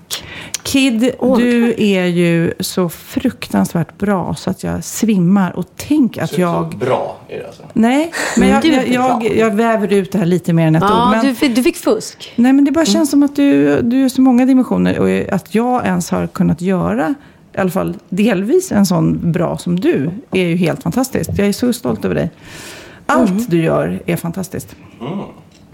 [0.63, 5.55] Kid, du är ju så fruktansvärt bra så att jag svimmar.
[5.55, 6.77] Och tänk att jag...
[6.77, 7.63] Bra är det alltså.
[7.73, 9.29] Nej, men jag, jag, jag, bra.
[9.35, 10.89] jag väver ut det här lite mer än ett ord.
[10.89, 12.33] Ja, Men, du, fick- du fick fusk.
[12.35, 14.99] Nej, men det bara känns som att du, du är så många dimensioner.
[14.99, 17.15] Och att jag ens har kunnat göra,
[17.55, 21.29] i alla fall delvis, en sån bra som du, är ju helt fantastiskt.
[21.37, 22.31] Jag är så stolt över dig.
[23.07, 24.75] Allt du gör är fantastiskt.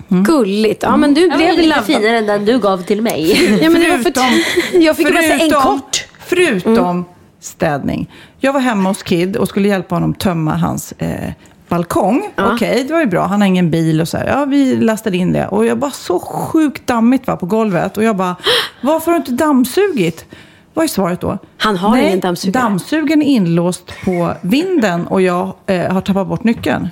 [0.07, 0.83] Gulligt.
[0.83, 3.31] Ja, men du blev lite finare än den du gav till mig.
[3.63, 6.05] Ja, men det var för Förutom- jag fick bara säga en förutom- kort.
[6.19, 7.05] Förutom
[7.39, 8.11] städning.
[8.39, 11.31] Jag var hemma hos Kid och skulle hjälpa honom tömma hans eh,
[11.67, 12.29] balkong.
[12.35, 12.53] Ja.
[12.55, 13.25] Okej, det var ju bra.
[13.25, 14.27] Han har ingen bil och så här.
[14.27, 15.47] Ja, vi lastade in det.
[15.47, 17.97] Och jag bara så sjukt dammigt va, på golvet.
[17.97, 18.35] Och jag bara,
[18.81, 20.25] varför har du inte dammsugit?
[20.73, 21.37] Vad är svaret då?
[21.57, 22.63] Han har Nej, ingen dammsugare.
[22.63, 26.89] dammsugaren är inlåst på vinden och jag eh, har tappat bort nyckeln.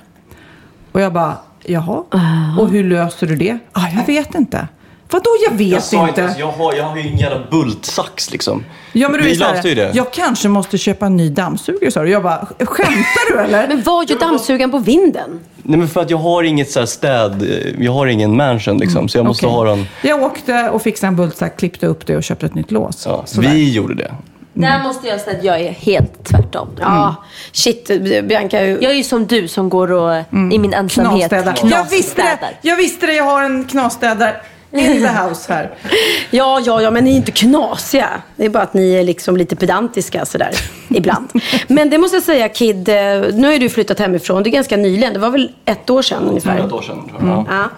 [0.92, 2.02] Och jag bara, jaha.
[2.10, 2.60] Ah.
[2.60, 3.58] Och hur löser du det?
[3.72, 4.68] Ah, jag vet inte.
[5.10, 6.20] Vadå, jag vet Jag sa inte.
[6.22, 8.64] inte, jag har, jag har ju ingen jävla bultsax liksom.
[8.92, 9.90] Ja, men du Vi löste ju det.
[9.94, 12.10] Jag kanske måste köpa en ny dammsugare, sa du.
[12.10, 13.68] Jag bara, skämtar du eller?
[13.74, 15.40] Men vad gör dammsugaren på vinden?
[15.62, 18.78] Nej men för att jag har inget så här städ, eh, jag har ingen mansion
[18.78, 19.08] liksom.
[19.08, 19.56] Så jag måste Okej.
[19.56, 19.86] ha den.
[20.02, 23.06] Jag åkte och fixade en bultsack, klippte upp det och köpte ett nytt lås.
[23.06, 24.14] Ja, vi gjorde det.
[24.52, 26.68] Där måste jag säga att jag är helt tvärtom.
[26.80, 27.14] Ja,
[27.52, 27.90] shit.
[28.24, 28.60] Bianca.
[28.62, 31.54] Jag är ju som du som går och i min ensamhet Knasstädare.
[31.70, 32.22] Jag visste det!
[32.22, 32.52] knasstädar.
[32.62, 33.12] Jag visste det!
[33.12, 34.36] Jag har en knasstädare
[34.72, 35.74] in the house här.
[36.30, 38.08] Ja, ja, ja, men ni är inte knasiga.
[38.36, 40.50] Det är bara att ni är liksom lite pedantiska sådär
[40.88, 41.28] ibland.
[41.68, 42.94] Men det måste jag säga, Kid, eh,
[43.34, 44.42] nu har ju du flyttat hemifrån.
[44.42, 45.12] Det är ganska nyligen.
[45.12, 46.58] Det var väl ett år sedan ungefär?
[46.58, 47.38] Ett år sedan tror jag.
[47.38, 47.44] Ja.
[47.50, 47.68] Ja.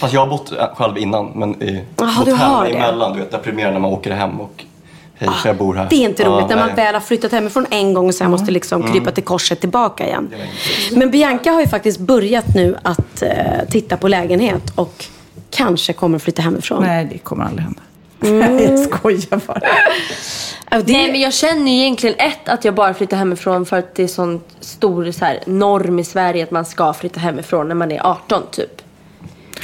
[0.00, 1.26] Fast jag har bott eh, själv innan.
[1.34, 2.78] Men i, Jaha, bott du har hem det.
[2.78, 3.12] emellan.
[3.12, 4.64] Du vet, deprimerande när man åker hem och
[5.20, 5.86] hej, för jag bor här.
[5.90, 6.64] Det är inte roligt när man.
[6.64, 6.76] Mm.
[6.76, 10.34] väl har flyttat hemifrån en gång och sen måste liksom krypa till korset tillbaka igen.
[10.92, 13.30] Men Bianca har ju faktiskt börjat nu att eh,
[13.70, 15.04] titta på lägenhet och
[15.50, 16.82] kanske kommer flytta hemifrån.
[16.82, 17.80] Nej, det kommer aldrig hända.
[18.22, 18.58] Mm.
[18.76, 19.60] Jag skojar bara.
[20.70, 23.78] Ja, det- Nej men jag känner ju egentligen ett att jag bara flyttar hemifrån för
[23.78, 27.68] att det är sån stor så här, norm i Sverige att man ska flytta hemifrån
[27.68, 28.82] när man är 18 typ.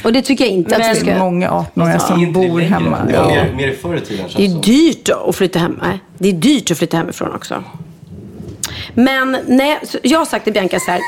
[0.03, 1.23] Och det tycker jag inte att Det vi är ska...
[1.23, 2.97] många 18-åringar Det är som inte det bor hemma.
[3.07, 3.43] Det var Ja.
[3.43, 5.81] mer, mer förr i tiden Det är dyrt att flytta hem.
[6.17, 7.63] Det är dyrt att flytta hemifrån också.
[8.93, 11.01] Men nej, jag har sagt till Bianca så här.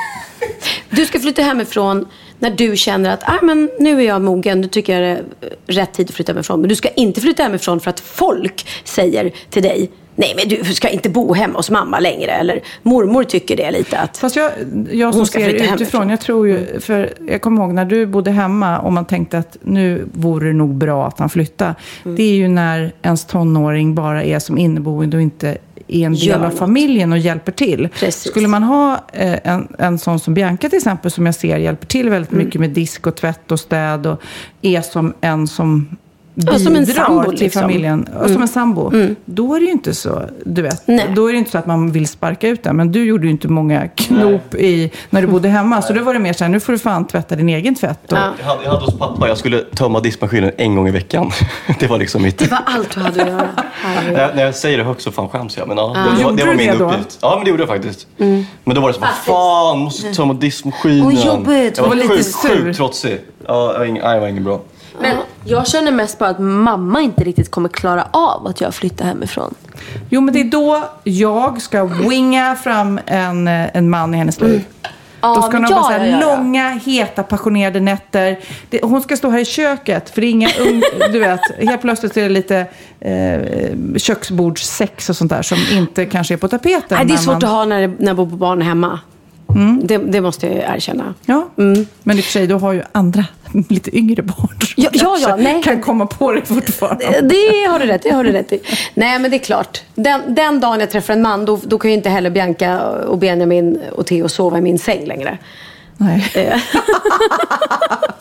[0.90, 2.06] Du ska flytta hemifrån
[2.40, 5.10] när du känner att ah, men nu är jag mogen, nu tycker jag det
[5.68, 6.60] är rätt tid att flytta hemifrån.
[6.62, 9.90] Men du ska inte flytta hemifrån för att folk säger till dig
[10.20, 12.32] Nej men du ska inte bo hemma hos mamma längre.
[12.32, 14.52] Eller mormor tycker det lite att Fast jag,
[14.92, 16.10] jag som Hon ska ser utifrån, hemifrån.
[16.10, 19.58] jag tror ju, för jag kommer ihåg när du bodde hemma och man tänkte att
[19.62, 21.76] nu vore det nog bra att han flyttade.
[22.06, 22.16] Mm.
[22.16, 25.58] Det är ju när ens tonåring bara är som inneboende och inte
[25.88, 27.90] är en del av familjen och hjälper till.
[28.00, 28.32] Precis.
[28.32, 31.88] Skulle man ha eh, en, en sån som Bianca till exempel, som jag ser hjälper
[31.88, 32.46] till väldigt Mm.
[32.46, 34.22] mycket med disk och tvätt och städ och
[34.62, 35.98] är som en som
[36.34, 37.62] Ja, som en bidrar sambo, till liksom.
[37.62, 38.92] familjen, ja, som en sambo,
[39.26, 41.06] då är det ju inte så, du vet, Nej.
[41.16, 42.76] då är det inte så att man vill sparka ut den.
[42.76, 45.82] Men du gjorde ju inte många knop i, när du bodde hemma.
[45.82, 48.12] Så då var det mer så här, nu får du fan tvätta din egen tvätt.
[48.12, 48.34] Och, Ja.
[48.40, 51.32] Jag hade, jag hade hos pappa, jag skulle tömma diskmaskinen en gång i veckan.
[51.80, 52.38] Det var liksom mitt...
[52.38, 53.48] Det var allt du hade att göra.
[54.14, 55.68] Jag, när jag säger det högt så fan skäms jag.
[55.68, 56.86] Men ja, det, det, var, det var min det då?
[56.92, 57.20] uppgift.
[57.22, 58.08] Ja, men det gjorde jag faktiskt.
[58.18, 61.06] Men då var det så, vad fan, måste tömma diskmaskinen.
[61.08, 61.78] Åh, jobbigt.
[61.78, 62.50] Jag var Och lite sjukt, sur.
[62.50, 63.20] sjukt trotsig.
[63.48, 64.62] Ja, var nej, jag var ingen bra.
[65.02, 69.06] Men jag känner mest bara att mamma inte riktigt kommer klara av att jag flyttar
[69.06, 69.56] hemifrån.
[70.10, 74.42] Jo, men det är då jag ska winga fram en, eh, en man i hennes
[74.42, 74.66] liv.
[75.22, 76.36] Ja, Då ska hon men ha bara ja, så här ja, ja.
[76.36, 78.40] långa, heta, passionerade nätter.
[78.70, 80.82] Det, hon ska stå här i köket, för det är inga ung,
[81.12, 82.66] du vet, helt plötsligt är det lite
[83.00, 86.98] eh, köksbordssex och sånt där som inte kanske är på tapeten.
[86.98, 88.62] Nej, det är när svårt man, att ha när, när jag bor på barn
[89.54, 89.80] hemma.
[89.84, 91.14] Det, det måste jag erkänna.
[91.26, 91.50] Ja,
[92.04, 93.26] men i och för sig, då har ju andra
[93.70, 95.64] lite yngre barn som Ja, ja, ja, nej.
[95.64, 97.06] kan komma på det fortfarande.
[97.22, 98.60] Det har du rätt det har du rätt i.
[98.94, 99.82] Nej, men det är klart.
[99.96, 103.18] Den, den dagen jag träffar en man, då, då kan ju inte heller Bianca och
[103.18, 105.38] Benjamin och Theo sova i min säng längre.
[105.98, 106.58] Nej, Eh,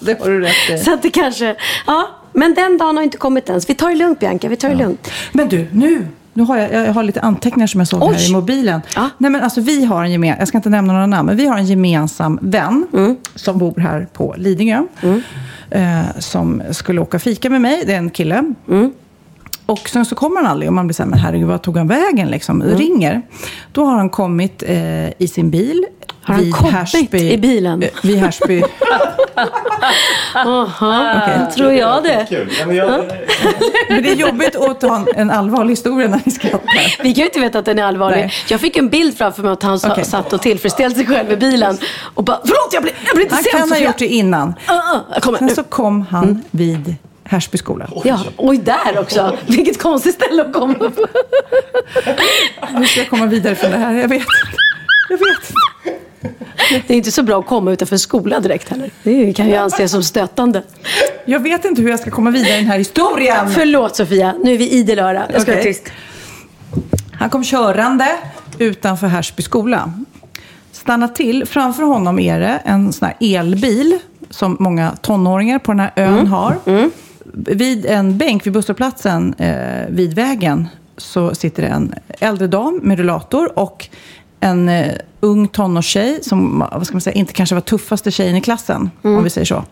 [0.00, 0.78] det har du rätt i.
[0.78, 1.56] Så att det kanske...
[1.86, 3.70] Ja, men den dagen har inte kommit ens.
[3.70, 4.48] Vi tar det lugnt, Bianca.
[4.48, 5.10] Vi tar det lugnt.
[5.32, 6.06] Men du, nu,
[6.38, 8.28] nu har jag, jag har lite anteckningar som jag såg här Oj.
[8.28, 8.80] i mobilen.
[8.96, 9.08] Ja.
[9.18, 11.46] Nej, men alltså, vi har en gemensam, jag ska inte nämna några namn, men vi
[11.46, 13.16] har en gemensam vän Mm.
[13.34, 14.82] som bor här på Lidingö.
[15.70, 17.82] Eh, som skulle åka fika med mig.
[17.86, 18.44] Det är en kille.
[18.68, 18.92] Mm.
[19.68, 21.76] Och sen så kommer han aldrig och man blir så här, men herregud, vad tog
[21.76, 22.62] han vägen liksom?
[22.62, 22.76] Mm.
[22.78, 23.22] Ringer.
[23.72, 25.84] Då har han kommit eh, i sin bil.
[26.22, 27.82] Har han kommit Härsby- i bilen?
[27.82, 28.62] eh, Vid Härsby.
[30.34, 32.26] Aha, tror jag det.
[32.28, 32.48] Kul.
[32.60, 33.04] Ja, men jag,
[33.88, 37.02] Men det är jobbigt att ta en, allvarlig historia när ni skrattar.
[37.02, 38.16] Vi kan ju inte veta att den är allvarlig.
[38.18, 38.32] Nej.
[38.48, 40.04] Jag fick en bild framför mig att han Okej.
[40.04, 41.78] satt och tillfredsställde sig själv i bilen.
[42.14, 44.54] Och bara, förlåt jag blir, jag blir inte Han kan ha Sofia." gjort det innan.
[45.14, 45.38] Jag kommer.
[45.38, 46.94] Sen så kom han vid
[47.28, 47.88] Härsby skola.
[48.04, 49.36] Ja, oj där också.
[49.46, 51.06] Vilket konstigt ställe att komma på.
[52.66, 53.94] Hur ska jag komma vidare från det här?
[53.94, 54.22] Jag vet.
[55.08, 55.52] Jag vet.
[56.86, 58.90] Det är inte så bra att komma utanför skolan direkt heller.
[59.02, 60.62] Det kan ju anses som stötande.
[61.24, 63.50] Jag vet inte hur jag ska komma vidare i den här historien.
[63.50, 65.26] Förlåt Sofia, nu är vi idel öra.
[65.32, 65.54] Jag ska Okej.
[65.54, 65.88] vara tyst.
[67.12, 68.06] Han kom körande
[68.58, 69.92] utanför Härsby skola.
[70.72, 71.46] Stannar till.
[71.46, 73.98] Framför honom är det en sån här elbil
[74.30, 76.56] som många tonåringar på den här ön har.
[77.46, 82.98] Vid en bänk vid busshållplatsen eh, vid vägen så sitter det en äldre dam med
[82.98, 83.88] rullator och
[84.40, 88.40] en eh, ung tonårstjej som vad ska man säga, inte kanske var tuffaste tjejen i
[88.40, 89.64] klassen, om vi säger så.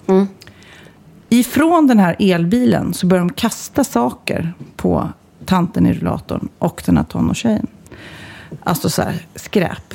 [1.28, 5.08] Ifrån den här elbilen så börjar de kasta saker på
[5.44, 7.66] tanten i rullatorn och den här tonårstjejen.
[8.64, 9.94] Alltså så här, skräp.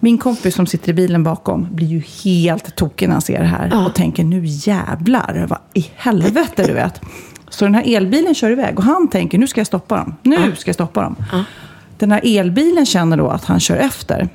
[0.00, 3.46] Min kompis som sitter i bilen bakom blir ju helt tokig när han ser det
[3.46, 3.86] här.
[3.86, 7.00] Och tänker, nu jävlar, vad i helvete du vet.
[7.50, 10.14] Så den här elbilen kör iväg och han tänker, nu ska jag stoppa dem.
[10.22, 11.16] Nu ska jag stoppa dem.
[11.98, 14.28] Den här elbilen känner då att han kör efter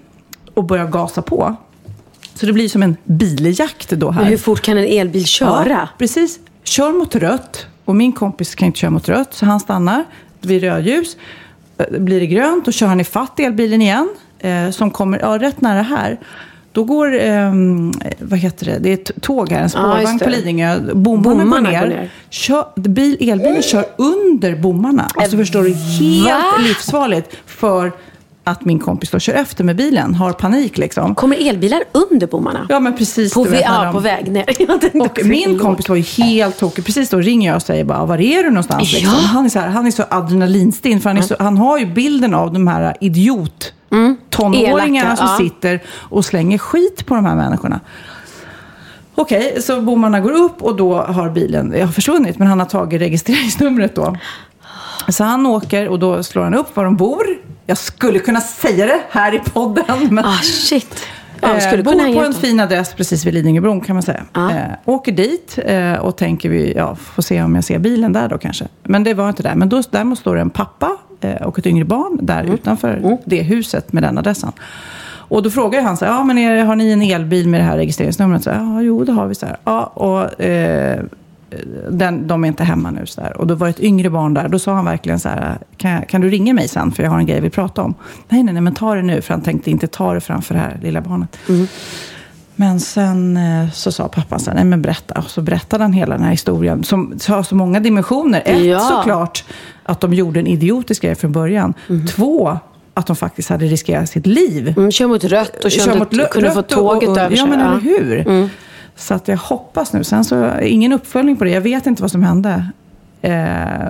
[0.53, 1.55] och börjar gasa på.
[2.33, 4.21] Så det blir som en biljakt då här.
[4.21, 5.69] Men hur fort kan en elbil köra?
[5.69, 6.39] Ja, precis.
[6.63, 7.65] Kör mot rött.
[7.85, 10.03] Och min kompis kan inte köra mot rött, så han stannar
[10.41, 11.17] vid rödljus.
[11.77, 14.09] Eh, Blir det grönt, då kör han ifatt elbilen igen.
[14.45, 16.17] Eh, som kommer ja, rätt nära här.
[16.71, 20.25] Då går, ehm, vad heter det, det är ett tåg här, en spårvagn det.
[20.25, 20.79] på Lidingö.
[20.93, 21.95] Bommarna, Bommarna går går ner.
[21.95, 22.09] ner.
[22.29, 25.07] Kör, bil, elbilen kör under bommarna.
[25.15, 26.43] Alltså förstår du, helt Va?
[26.59, 27.37] livsfarligt.
[27.45, 27.91] För
[28.43, 31.15] att min kompis då kör efter med bilen, har panik liksom.
[31.15, 32.65] Kommer elbilar under bommarna?
[32.69, 33.33] Ja, men precis.
[33.33, 34.45] På, vet, ja, de- på väg ner.
[35.01, 36.85] Och min kompis var ju helt tokig.
[36.85, 38.93] Precis då ringer jag och säger bara, var är du någonstans?
[38.93, 38.99] Ja.
[38.99, 39.15] Liksom.
[39.19, 41.85] Han, är så här, han är så adrenalinstinn, för han, är så, han har ju
[41.85, 43.73] bilden av de här idiot
[44.35, 45.37] tonåringarna Elaka, som ja.
[45.37, 47.79] sitter och slänger skit på de här människorna.
[49.15, 52.65] Okej, så bommarna går upp och då har bilen jag har försvunnit, men han har
[52.65, 54.17] tagit registreringsnumret då.
[55.09, 57.25] Så han åker och då slår han upp var de bor.
[57.65, 61.07] Jag skulle kunna säga det här i podden, men Ah, shit.
[61.41, 64.23] Ja, Eh, bor på en fin adress precis vid Lidingöbron kan man säga.
[64.33, 64.51] Ja.
[64.51, 68.29] Eh, åker dit eh, och tänker vi, ja, får se om jag ser bilen där
[68.29, 68.67] då kanske.
[68.83, 69.55] Men det var inte där.
[69.55, 70.97] Men då, däremot står det en pappa
[71.33, 72.53] och ett yngre barn där Mm.
[72.53, 74.51] utanför det huset med den adressen.
[75.27, 77.63] Och då frågar han så här, ja men är, har ni en elbil med det
[77.65, 78.43] här registreringsnumret?
[78.43, 79.35] Så, här, ja, jo det har vi.
[79.35, 79.57] Så här.
[79.63, 80.99] Ja, och, eh,
[81.89, 83.05] den, de är inte hemma nu.
[83.05, 83.37] Så där.
[83.37, 84.47] Och då var det ett yngre barn där.
[84.49, 86.91] Då sa han verkligen så här, kan, kan du ringa mig sen?
[86.91, 87.93] För jag har en grej jag vill prata om.
[88.29, 89.21] Nej, nej, nej, men ta det nu.
[89.21, 91.37] För han tänkte inte ta det framför det här lilla barnet.
[92.55, 95.19] Men sen eh, så sa pappan så här, nej men berätta.
[95.19, 96.83] Och så berättade han hela den här historien.
[96.83, 98.41] Som har så många dimensioner.
[98.45, 98.79] Ett, Ja.
[98.79, 99.43] såklart
[99.83, 101.73] att de gjorde en idiotisk grej från början.
[102.15, 102.57] Två,
[102.93, 104.73] att de faktiskt hade riskerat sitt liv.
[104.77, 107.17] Mm, kör mot rött och kör, Kör mot lö- kunde få rött och- tåget och,
[107.17, 107.49] över Ja, sig.
[107.49, 107.65] men Ja.
[107.71, 108.49] eller hur?
[108.95, 110.03] Så att jag hoppas nu.
[110.03, 111.49] Sen så, ingen uppföljning på det.
[111.49, 112.65] Jag vet inte vad som hände.
[113.21, 113.31] Eh,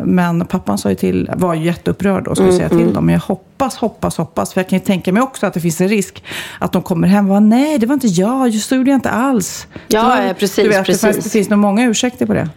[0.04, 3.06] men pappan sa ju till, var ju jätteupprörd och skulle Mm, säga till dem.
[3.06, 4.54] Men jag hoppas, hoppas, hoppas.
[4.54, 6.24] För jag kan ju tänka mig också att det finns en risk
[6.60, 8.50] att de kommer hem och bara, nej, det var inte jag.
[8.50, 9.68] Just så gjorde jag inte alls.
[9.88, 11.02] Ja, Det ja, precis, du vet, Det, precis.
[11.02, 12.50] fanns, det finns nog många ursäkter på det.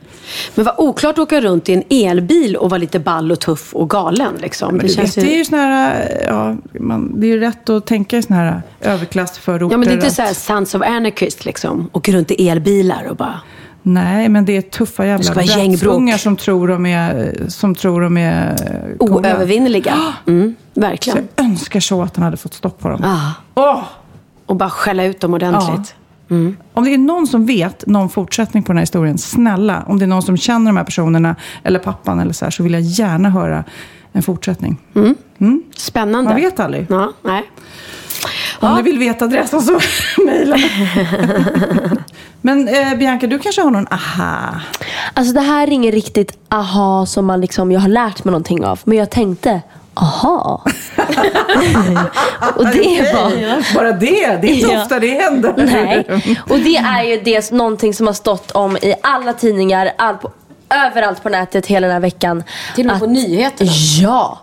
[0.54, 3.74] Men vad oklart att åka runt i en elbil och vara lite ball och tuff
[3.74, 4.34] och galen.
[4.40, 4.76] Liksom.
[4.76, 5.28] Men Det känns vet, ju...
[5.28, 8.62] det är ju här, ja, man, det är ju rätt att tänka i såna här
[8.80, 9.74] överklassförorter.
[9.74, 11.90] Ja, men det är inte att- så här Sons of Anarchist liksom.
[11.92, 13.40] Åker runt i elbilar och bara...
[13.92, 18.50] Nej, men det är tuffa jävla brattungar som tror de är, som tror de är
[18.50, 19.14] eh, coola.
[19.14, 19.94] Oövervinneliga.
[20.26, 21.28] Mm, Så verkligen.
[21.36, 23.00] jag önskar så att han hade fått stopp på dem.
[23.02, 23.32] Ja.
[23.54, 23.82] Åh!
[24.46, 25.94] Och bara skälla ut dem ordentligt.
[26.72, 30.04] Om det är någon som vet någon fortsättning på den här historien, snälla, om det
[30.04, 32.82] är någon som känner de här personerna, eller pappan eller så här, så vill jag
[32.82, 33.64] gärna höra
[34.12, 34.76] en fortsättning.
[35.76, 36.30] Spännande.
[36.30, 36.86] Man vet aldrig.
[36.90, 37.42] Ja, nej.
[38.60, 39.80] Om ni vill veta adressen så
[40.26, 40.56] mejla.
[42.40, 44.60] Men eh, Bianca, du kanske har någon aha?
[45.14, 48.64] Alltså det här är ingen riktigt aha som man liksom, jag har lärt mig någonting
[48.64, 48.80] av.
[48.84, 49.60] Men jag tänkte,
[49.94, 50.64] aha.
[52.56, 53.74] och det var...
[53.74, 54.82] Bara det, det är inte Ja.
[54.82, 55.54] ofta det händer.
[55.56, 56.06] Nej.
[56.48, 60.30] Och det är ju det, någonting som har stått om i alla tidningar, all på,
[60.70, 62.42] överallt på nätet hela den här veckan.
[62.74, 63.70] Till och med på nyheterna.
[64.00, 64.38] Ja.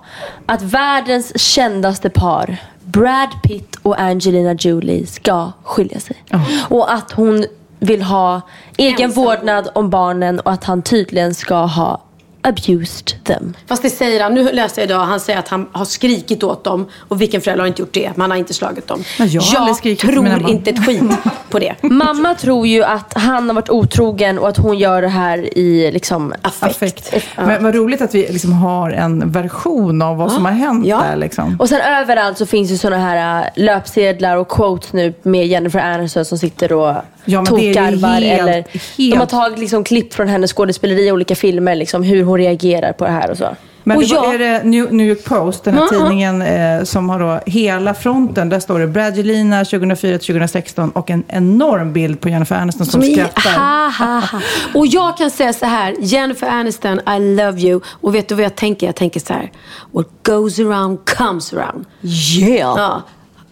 [0.46, 6.24] Att världens kändaste par, Brad Pitt och Angelina Jolie, ska skilja sig.
[6.70, 7.46] Och att hon
[7.80, 8.42] vill ha
[8.78, 9.24] egen Ensam.
[9.24, 12.02] vårdnad om barnen och att han tydligen ska ha
[12.48, 13.54] abused them.
[13.68, 14.34] Fast det säger han.
[14.34, 15.00] Nu läste jag idag.
[15.00, 16.86] Han säger att han har skrikit åt dem.
[17.08, 18.12] Och vilken förälder har inte gjort det?
[18.18, 19.04] Man har inte slagit dem.
[19.20, 21.02] Men jag har skrikit mina tror inte ett skit
[21.50, 21.76] på det.
[21.82, 25.92] Mamma tror ju att han har varit otrogen och att hon gör det här i
[25.92, 26.76] liksom Affekt.
[26.76, 27.14] Affekt.
[27.38, 30.98] Men vad roligt att vi liksom har en version av vad som har hänt Ja.
[31.10, 31.16] där.
[31.16, 31.58] Liksom.
[31.60, 35.80] Och sen överallt så finns ju såna här äh, löpsedlar och quotes nu med Jennifer
[35.80, 36.96] Aniston som sitter och
[37.26, 38.18] Ja, tokarvar.
[38.18, 38.68] eller, helt-
[38.98, 42.94] De har tagit liksom klipp från hennes skådespeleri i olika filmer, liksom, hur hon reagerar
[42.94, 43.56] på det här och så.
[43.88, 46.00] Men och det var, jag, är det New, New York Post, den här Ja, ja.
[46.00, 48.50] tidningen eh, som har då hela fronten.
[48.50, 53.52] Där står det Bradgelina 2004-2016 och en enorm bild på Jennifer Aniston som, Som skrattar.
[53.60, 54.40] ha, ha, ha.
[54.74, 55.96] Och jag kan säga så här.
[56.00, 57.82] Jennifer Aniston, I love you.
[58.02, 58.86] Och vet du vad jag tänker?
[58.88, 59.52] Jag tänker så här.
[59.92, 61.86] What goes around comes around.
[62.02, 62.74] yeah.
[62.78, 63.02] Ja.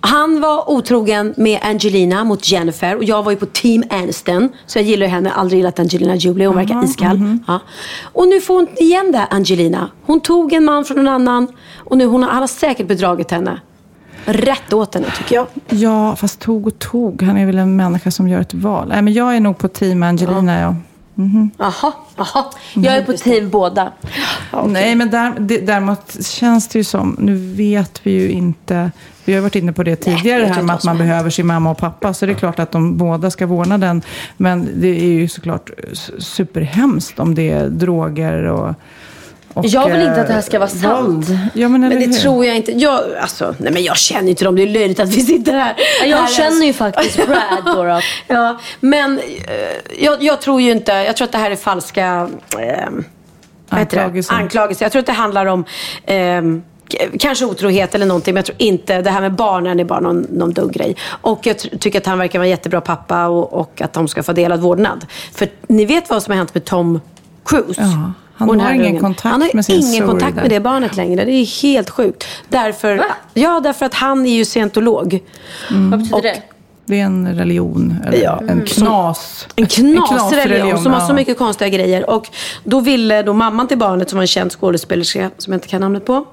[0.05, 4.49] Han var otrogen med Angelina mot Jennifer och jag var ju på team Aniston.
[4.65, 7.17] Så jag gillar ju henne, aldrig gillat Angelina Jolie, hon verkar iskall.
[7.17, 7.43] mhm.
[7.47, 7.59] Ja.
[8.03, 9.89] Och nu får hon igen det, Angelina.
[10.05, 11.47] Hon tog en man från en annan
[11.77, 13.59] och nu hon har, han har säkert bedragit henne.
[14.25, 15.47] Rätt åt henne tycker jag.
[15.69, 17.21] Ja, fast tog och tog.
[17.21, 18.87] Han är väl en människa som gör ett val.
[18.87, 20.75] Nej, men jag är nog på team Angelina, ja.
[21.57, 22.45] Jaha, jaha.
[22.74, 23.91] Jag är på team båda.
[24.68, 28.91] Nej, men där, det, däremot känns det ju som, nu vet vi ju inte,
[29.26, 31.05] vi har varit inne på det tidigare, det här med att man händer.
[31.14, 34.01] behöver sin mamma och pappa, så det är klart att de båda ska vårda den.
[34.38, 38.74] Men det är ju såklart s- superhemskt om det är droger och,
[39.53, 41.27] och Jag vill inte att det här eh, ska vara sant.
[41.53, 42.13] Ja, men, Men det hur?
[42.13, 42.71] tror jag inte.
[42.71, 44.55] Jag, alltså, nej men jag känner inte dem.
[44.55, 45.75] Det är löjligt att vi sitter här.
[46.05, 47.83] Jag här känner ju faktiskt Brad då.
[47.83, 48.01] då.
[48.27, 52.29] Ja, men eh, jag, jag tror ju inte, jag tror att det här är falska
[52.59, 52.89] eh?
[53.69, 54.33] Anklagelser.
[54.33, 54.85] anklagelser.
[54.85, 55.65] Jag tror att det handlar om
[56.05, 56.41] eh,
[57.19, 60.27] Kanske otrohet eller någonting, men jag tror inte, det här med barnen är bara någon,
[60.29, 60.95] någon dum grej.
[61.05, 64.23] Och jag tycker att han verkar vara en jättebra pappa och, och att de ska
[64.23, 65.05] få delad vårdnad.
[65.33, 66.99] För ni vet vad som har hänt med Tom
[67.45, 67.81] Cruise?
[67.81, 69.01] Ja, han Och har ingen ungen.
[69.01, 71.25] kontakt Han har med sin ingen kontakt med det barnet längre.
[71.25, 72.27] Det är helt sjukt.
[72.49, 73.03] Därför,
[73.34, 75.19] ja, därför att han är ju scientolog.
[75.71, 76.41] Vad betyder det?
[76.86, 78.41] Det är en religion, eller Ja.
[78.47, 79.47] en knas.
[79.55, 82.09] En knasreligion, som har så mycket konstiga grejer.
[82.09, 82.29] Och
[82.63, 85.81] då ville då mamman till barnet som var en känd skådespelerska som jag inte kan
[85.81, 86.25] namnet på.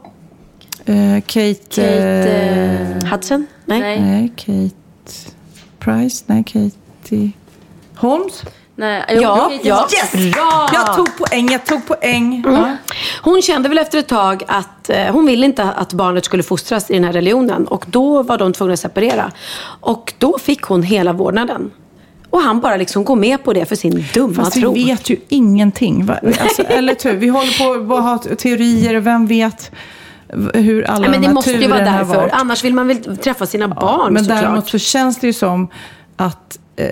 [0.85, 1.55] Eh, Kate...
[1.69, 3.47] Kate, eh, Hudson?
[3.65, 3.81] Nej.
[3.81, 4.01] Nej.
[4.01, 4.75] Nej, Kate
[5.79, 6.25] Price?
[6.27, 7.31] Nej, Katie
[7.97, 8.43] Holmes?
[8.81, 9.05] Nej.
[9.09, 9.89] Ja, Kate- ja.
[10.35, 10.69] Bra!
[10.73, 12.43] Jag tog poäng, jag tog poäng.
[12.47, 12.55] Mm.
[12.61, 12.77] Ja.
[13.23, 16.91] Hon kände väl efter ett tag att eh, hon ville inte att barnet skulle fostras
[16.91, 17.67] i den här religionen.
[17.67, 19.31] Och då var de tvungna att separera.
[19.81, 21.71] Och då fick hon hela vårdnaden.
[22.31, 24.75] Och han bara liksom går med på det för sin dumma Fast vi tro.
[24.75, 26.09] vet ju ingenting.
[26.41, 27.13] Alltså, eller hur?
[27.17, 29.71] Vi håller på att ha teorier och vem vet
[30.55, 32.31] hur alla Nej, men de det måste ju vara därför.
[32.33, 34.43] Annars vill man väl träffa sina barn Men såklart.
[34.43, 35.69] däremot så känns det ju som
[36.17, 36.91] att eh,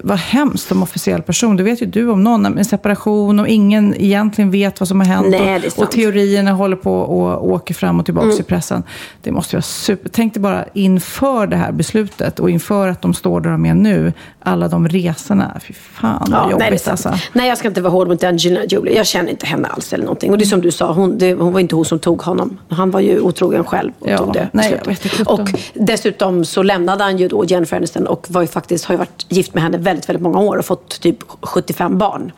[0.00, 1.56] vad hemskt som officiell person.
[1.56, 2.58] Det vet ju du om någon.
[2.58, 5.26] En separation och ingen egentligen vet vad som har hänt.
[5.30, 5.46] Nej, och.
[5.46, 5.70] Mm.
[5.76, 8.82] och teorierna håller på och åker fram och tillbaka i pressen.
[9.22, 10.08] Det måste vara super...
[10.08, 13.74] Tänk dig bara inför det här beslutet och inför att de står där de är
[13.74, 14.12] nu.
[14.40, 15.60] Alla de resorna.
[15.66, 17.06] Fy fan vad Ja, nej, jobbigt sant.
[17.06, 17.28] alltså.
[17.32, 18.96] nej, jag ska inte vara hård mot Angelina Jolie.
[18.96, 20.30] Jag känner inte henne alls eller någonting.
[20.30, 22.58] Och det är som du sa, hon, det, hon var inte hon som tog honom.
[22.68, 25.32] Han var ju otrogen själv och Ja, tog det nej, jag vet inte.
[25.32, 28.98] Och dessutom så lämnade han ju då Jennifer Aniston och var ju faktiskt, har ju
[28.98, 32.32] varit gift med henne väldigt, väldigt många år och fått typ 75 barn.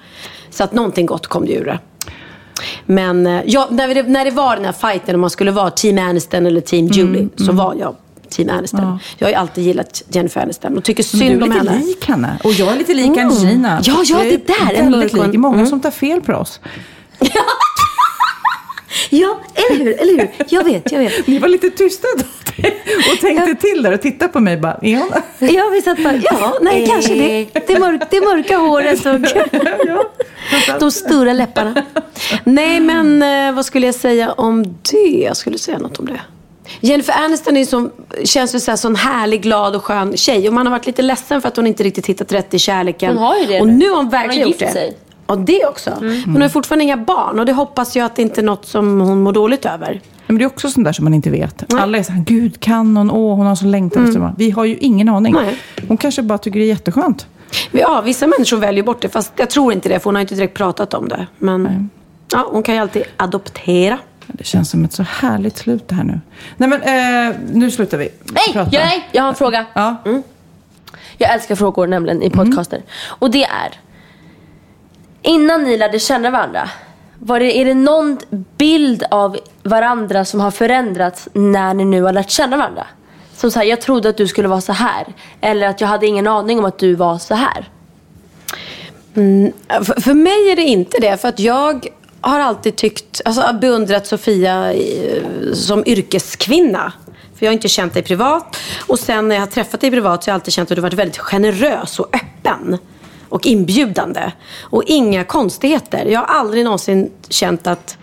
[0.50, 1.78] Så att någonting gott kom det ur det.
[2.86, 5.70] Men eh, ja, när, det, när det var den här fighten om man skulle vara
[5.70, 7.96] team Aniston eller team Julie så var jag
[8.28, 8.80] team Aniston.
[8.82, 8.98] Ja.
[9.18, 11.84] Jag har ju alltid gillat Jennifer Aniston och tycker synd du om är lite henne.
[11.84, 12.38] lik henne.
[12.44, 13.26] Och jag är lite lik Mm.
[13.28, 13.80] Angelina.
[13.84, 15.32] Ja, ja, Jag är det där, en Väldigt mörk lik.
[15.32, 15.66] Det är många Mm.
[15.66, 16.60] som tar fel på oss.
[19.10, 20.00] Ja, eller hur?
[20.00, 20.30] Eller hur?
[20.48, 21.26] Jag vet, jag vet.
[21.26, 22.24] Ni var lite tysta då
[23.12, 25.10] och tänkte till där och tittade på mig bara, är hon?
[25.38, 27.46] Ja, vi satt bara, ja, nej, kanske det.
[27.66, 29.20] Det, mörk, det mörka håret och
[30.80, 31.74] de stora läpparna.
[32.44, 34.62] Nej, men eh, vad skulle jag säga om
[34.92, 35.22] det?
[35.24, 36.20] Jag skulle säga något om det.
[36.80, 37.92] Jennifer Aniston är som,
[38.24, 40.48] känns ju så här, sån härlig, glad och skön tjej.
[40.48, 43.08] Och man har varit lite ledsen för att hon inte riktigt hittat rätt i kärleken.
[43.16, 43.88] Hon har ju det Och nu.
[43.90, 44.70] har hon Hon har verkligen gjort det.
[44.72, 44.96] sig.
[45.26, 45.90] Ja, det också.
[46.24, 47.38] Hon har fortfarande inga barn.
[47.38, 50.00] Och det hoppas jag att det inte är något som hon mår dåligt över.
[50.26, 51.72] Men det är också sånt där som man inte vet.
[51.74, 53.10] Alla är så här, gud kan hon?
[53.10, 54.34] Åh, hon har så längtan efter barn.
[54.38, 55.32] Vi har ju ingen aning.
[55.34, 55.58] Nej.
[55.88, 57.26] Hon kanske bara tycker det är jätteskönt.
[57.70, 59.08] Ja, vissa människor väljer bort det.
[59.08, 61.26] Fast jag tror inte det, för hon har inte direkt pratat om det.
[61.38, 61.90] Men
[62.32, 63.98] ja, hon kan ju alltid adoptera.
[64.26, 66.20] Det känns som ett så härligt slut det här nu.
[66.56, 68.70] Nej men, eh, nu slutar vi Nej, prata.
[68.72, 69.66] jag, nej, jag har en fråga.
[69.74, 69.96] Ja.
[71.18, 72.82] Jag älskar frågor nämligen i podcaster.
[73.06, 73.80] Och det är.
[75.26, 76.70] Innan ni lärde känna varandra.
[77.18, 78.18] Var det, är det någon
[78.58, 82.86] bild av varandra som har förändrats när ni nu har lärt känna varandra?
[83.36, 85.06] Som så här, jag trodde att du skulle vara så här.
[85.40, 87.68] Eller att jag hade ingen aning om att du var så här.
[89.14, 91.16] Mm, för, för mig är det inte det.
[91.16, 91.86] För att jag
[92.20, 95.22] har alltid tyckt, alltså beundrat Sofia eh,
[95.54, 96.92] som yrkeskvinna.
[97.34, 98.56] För jag har inte känt dig privat.
[98.86, 100.82] Och sen när jag har träffat dig privat så har jag alltid känt att du
[100.82, 102.78] varit väldigt generös och öppen.
[103.28, 104.32] Och inbjudande.
[104.60, 106.04] Och inga konstigheter.
[106.04, 107.98] Jag har aldrig någonsin känt att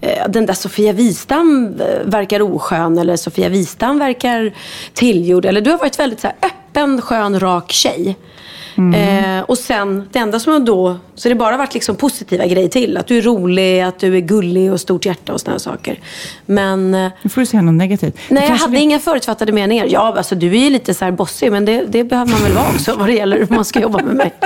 [0.00, 2.98] eh, den där Sofia Wistam eh, verkar oskön.
[2.98, 4.52] Eller Sofia Wistam verkar
[4.94, 5.44] tillgjord.
[5.44, 8.16] Eller du har varit väldigt så här, öppen, skön, rak tjej.
[8.94, 12.96] Eh, och sen, det enda som då, så det bara varit liksom positiva grejer till.
[12.96, 15.98] Att du är rolig, att du är gullig och stort hjärta och sådana saker.
[16.46, 18.14] Men eh, Nu får du säga något negativt.
[18.28, 19.86] Det nej, jag hade vi- inga förutfattade meningar.
[19.90, 22.52] Ja, alltså du är ju lite så här bossig, men det, det behöver man väl
[22.52, 24.32] vara också vad det gäller hur man ska jobba med mig.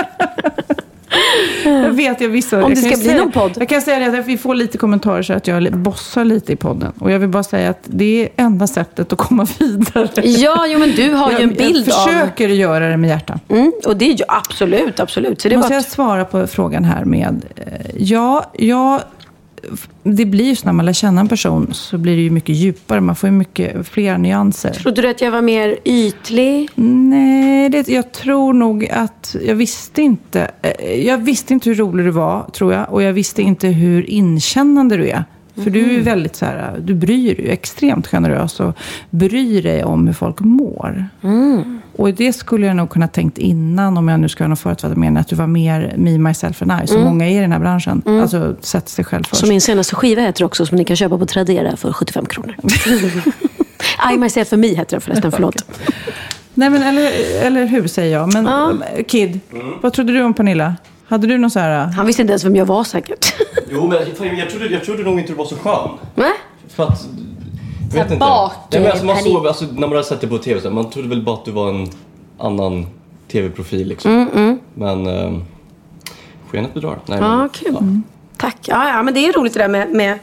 [1.65, 2.55] Jag vet, jag visste.
[2.55, 3.51] Om jag det ska bli säga, någon podd.
[3.59, 6.55] Jag kan säga det att vi får lite kommentarer så att jag bossar lite i
[6.55, 6.91] podden.
[6.99, 10.09] Och jag vill bara säga att det är enda sättet att komma vidare.
[10.23, 12.07] Ja, jo, men du har ju en bild jag av...
[12.07, 13.39] försöker göra det med hjärta.
[13.49, 15.41] Mm, och det är ju absolut, absolut.
[15.41, 17.45] Så det Måste bara jag svara på frågan här med...
[17.55, 17.63] eh,
[17.97, 19.01] Ja, ja,
[20.03, 22.55] det blir ju så när man lär känna en person så blir det ju mycket
[22.55, 23.01] djupare.
[23.01, 24.69] Man får ju mycket fler nyanser.
[24.69, 26.69] Trodde du att jag var mer ytlig?
[26.75, 30.51] Nej, det, jag tror nog att jag visste inte.
[30.61, 32.93] eh, Jag visste inte hur rolig du var, tror jag.
[32.93, 35.23] Och jag visste inte hur inkännande du är.
[35.63, 38.77] För du är ju väldigt så här, du bryr dig, extremt generös och
[39.09, 41.07] bryr dig om hur folk mår.
[41.97, 44.97] Och det skulle jag nog kunna tänkt innan, om jag nu ska ha någon förutfattad
[44.97, 47.59] mening, att du var mer me, myself and I, som många är i den här
[47.59, 48.01] branschen.
[48.05, 49.39] Alltså, sätter sig själv först.
[49.39, 52.55] Som min senaste skiva heter också, som ni kan köpa på Tradera för 75 kronor.
[54.13, 55.55] I myself and me heter den förresten, förlåt.
[56.53, 57.11] Nej, men eller,
[57.45, 58.33] eller hur säger jag.
[58.33, 58.73] Men Ja.
[59.07, 59.39] Kid,
[59.81, 60.75] vad trodde du om Pernilla?
[61.07, 61.85] Hade du någon så här...
[61.87, 63.33] Han visste inte ens vem jag var säkert.
[63.71, 63.97] Jo, men
[64.37, 65.89] jag trodde, jag trodde nog inte du var så skön.
[66.15, 66.31] Nej?
[66.67, 67.07] För att...
[67.89, 68.19] Jag vet inte.
[68.19, 70.67] bak, Nej, men alltså, man såg, alltså, när man hade sett det på tv, så
[70.67, 71.89] här, man trodde väl bara att du var en
[72.37, 72.85] annan
[73.31, 74.59] tv-profil liksom.
[74.73, 75.39] Men eh,
[76.49, 76.99] skenet bedrar.
[77.05, 78.01] Nej, Ja, men, kul.
[78.37, 78.57] Tack.
[78.61, 80.19] Ja, ja, men det är roligt det där med, med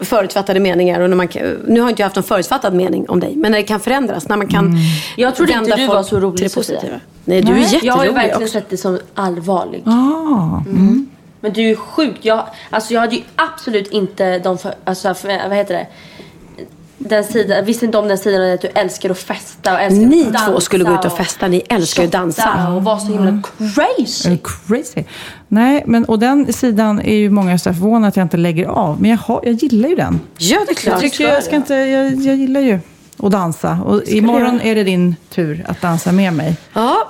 [0.00, 1.00] förutfattade meningar.
[1.00, 1.28] Och när man
[1.66, 4.28] nu har inte jag haft någon förutfattad mening om dig, men när det kan förändras.
[4.28, 4.76] När man kan
[5.16, 6.76] Jag trodde inte du var så rolig, Sofia.
[6.76, 7.00] positiva.
[7.24, 8.52] Nej, du är jätterolig Jag har ju verkligen också.
[8.52, 9.82] sett dig som allvarlig.
[9.86, 11.10] Ah, mm.
[11.40, 12.24] Men du är sjukt.
[12.24, 15.86] Jag, alltså jag hade ju absolut inte de för, alltså för, vad heter det?
[16.98, 20.26] Den sidan, visste inte om den sidan att du älskar att festa och älskar Ni
[20.26, 21.48] att dansa två skulle gå ut och festa.
[21.48, 22.72] Ni älskar att dansa.
[22.72, 24.30] och vara så himla crazy.
[24.30, 25.04] Är crazy?
[25.48, 29.00] Nej, men och den sidan är ju många så förvånade att jag inte lägger av.
[29.00, 30.20] Men jag, har, jag gillar ju den.
[30.38, 31.02] Ja, det är klart.
[31.02, 32.78] Jag, tycker jag, ska inte, jag, jag gillar ju
[33.18, 33.78] att dansa.
[33.86, 36.56] Och imorgon är det din tur att dansa med mig.
[36.72, 37.08] Ja,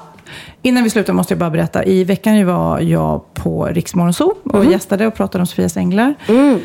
[0.63, 1.85] Innan vi slutar måste jag bara berätta.
[1.85, 6.15] I veckan var jag på Riksmorgon Zoo och gästade och pratade om Sofias änglar.
[6.29, 6.57] Eh,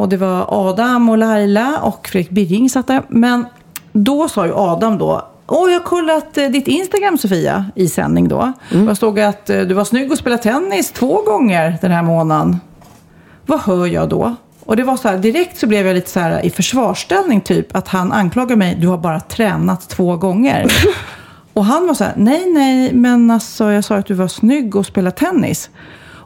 [0.00, 3.02] och det var Adam och Laila och Fredrik Birging satt där.
[3.08, 3.46] Men
[3.92, 8.28] då sa ju Adam då Åh, jag har kollat eh, ditt Instagram Sofia i sändning
[8.28, 8.52] då.
[8.70, 12.02] Och jag såg att eh, du var snygg och spelade tennis två gånger den här
[12.02, 12.60] månaden.
[13.46, 14.36] Vad hör jag då?
[14.64, 17.76] Och det var så här, direkt så blev jag lite så här i försvarsställning typ.
[17.76, 20.72] Att han anklagar mig, du har bara tränat två gånger.
[21.52, 24.76] och han var så här, nej nej, men alltså jag sa att du var snygg
[24.76, 25.70] och spelade tennis.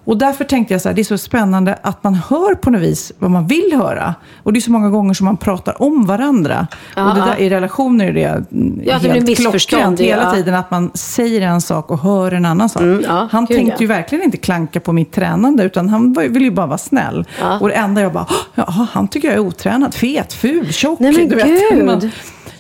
[0.05, 2.81] Och därför tänkte jag så här, det är så spännande att man hör på något
[2.83, 4.15] vis vad man vill höra.
[4.43, 6.67] Och det är så många gånger som man pratar om varandra.
[6.97, 7.37] Ja, och det där, ja.
[7.37, 10.55] i relationer är det Ja, att det blir helt klockrent hela tiden.
[10.55, 12.83] Att man säger en sak och hör en annan sak.
[12.83, 16.51] Mm, han gud, tänkte ju verkligen inte klanka på mitt tränande, utan han ville ju
[16.51, 17.25] bara vara snäll.
[17.61, 21.01] Och det enda jag bara, "Åh, jaha, han tycker jag är otränad, fet, ful, tjock.
[21.01, 21.47] Nej, men du vet.
[21.73, 21.85] gud.
[21.87, 22.11] Man,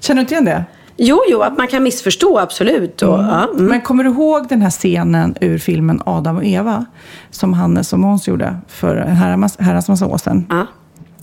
[0.00, 0.64] känner du inte igen det?
[1.00, 3.02] Jo, jo, att man kan missförstå, absolut.
[3.02, 3.66] Och, ja, mm.
[3.66, 6.86] Men kommer du ihåg den här scenen ur filmen Adam och Eva?
[7.30, 10.46] Som Hannes och Måns gjorde för en herrans, massa år sedan.
[10.50, 10.66] Ja.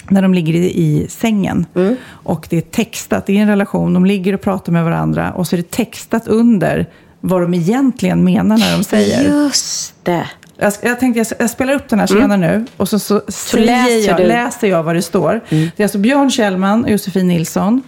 [0.09, 1.65] När de ligger i, sängen.
[2.07, 5.31] Och det är textat, det är en relation, de ligger och pratar med varandra.
[5.31, 6.89] Och så är det textat under
[7.19, 9.43] vad de egentligen menar när de säger.
[9.43, 10.29] Just det.
[10.57, 13.65] Jag, jag tänkte jag, jag spelar upp den här scenen nu och så, så, säger
[13.65, 15.41] läser jag, läser jag vad det står.
[15.49, 17.81] Det är alltså Björn Kjellman och Josefin Nilsson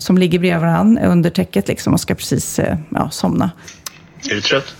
[0.00, 3.50] som ligger bredvid varandra under täcket liksom och ska precis eh, ja, somna.
[4.30, 4.74] Är du trött?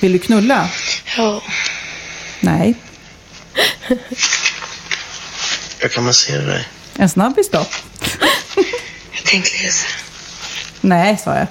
[0.00, 0.68] Vill du knulla?
[1.16, 1.42] Ja.
[2.40, 2.74] Nej.
[5.80, 6.68] Jag kan massera dig.
[6.96, 7.66] En snabbis då?
[9.12, 9.86] Jag tänkte läsa.
[10.80, 11.46] Nej, sa jag.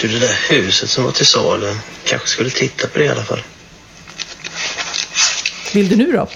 [0.00, 1.76] Du, det där huset som var till salu.
[2.04, 3.42] Kanske skulle titta på det i alla fall.
[5.72, 6.28] Vill du nu då?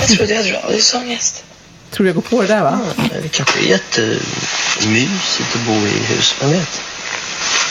[0.00, 1.44] Jag trodde jag hade radiosångest.
[1.92, 2.80] Tror du jag går på det där va?
[2.96, 6.34] Ja, det kanske är jättemysigt att bo i hus.
[6.40, 6.80] Vem vet?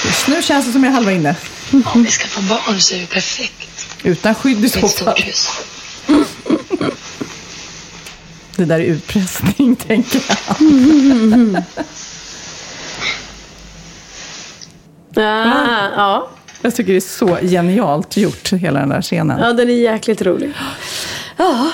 [0.06, 1.36] Just nu känns det som jag är halva inne.
[1.86, 3.88] Om vi skaffar barn så är det perfekt.
[4.04, 5.24] Utan skydd i så fall.
[8.56, 10.58] Det där är utpressning, tänker jag.
[15.14, 16.30] Ja, ja.
[16.62, 19.40] Jag tycker det är så genialt gjort, hela den där scenen.
[19.40, 20.54] ja, den är jäkligt rolig.
[21.38, 21.72] Ja,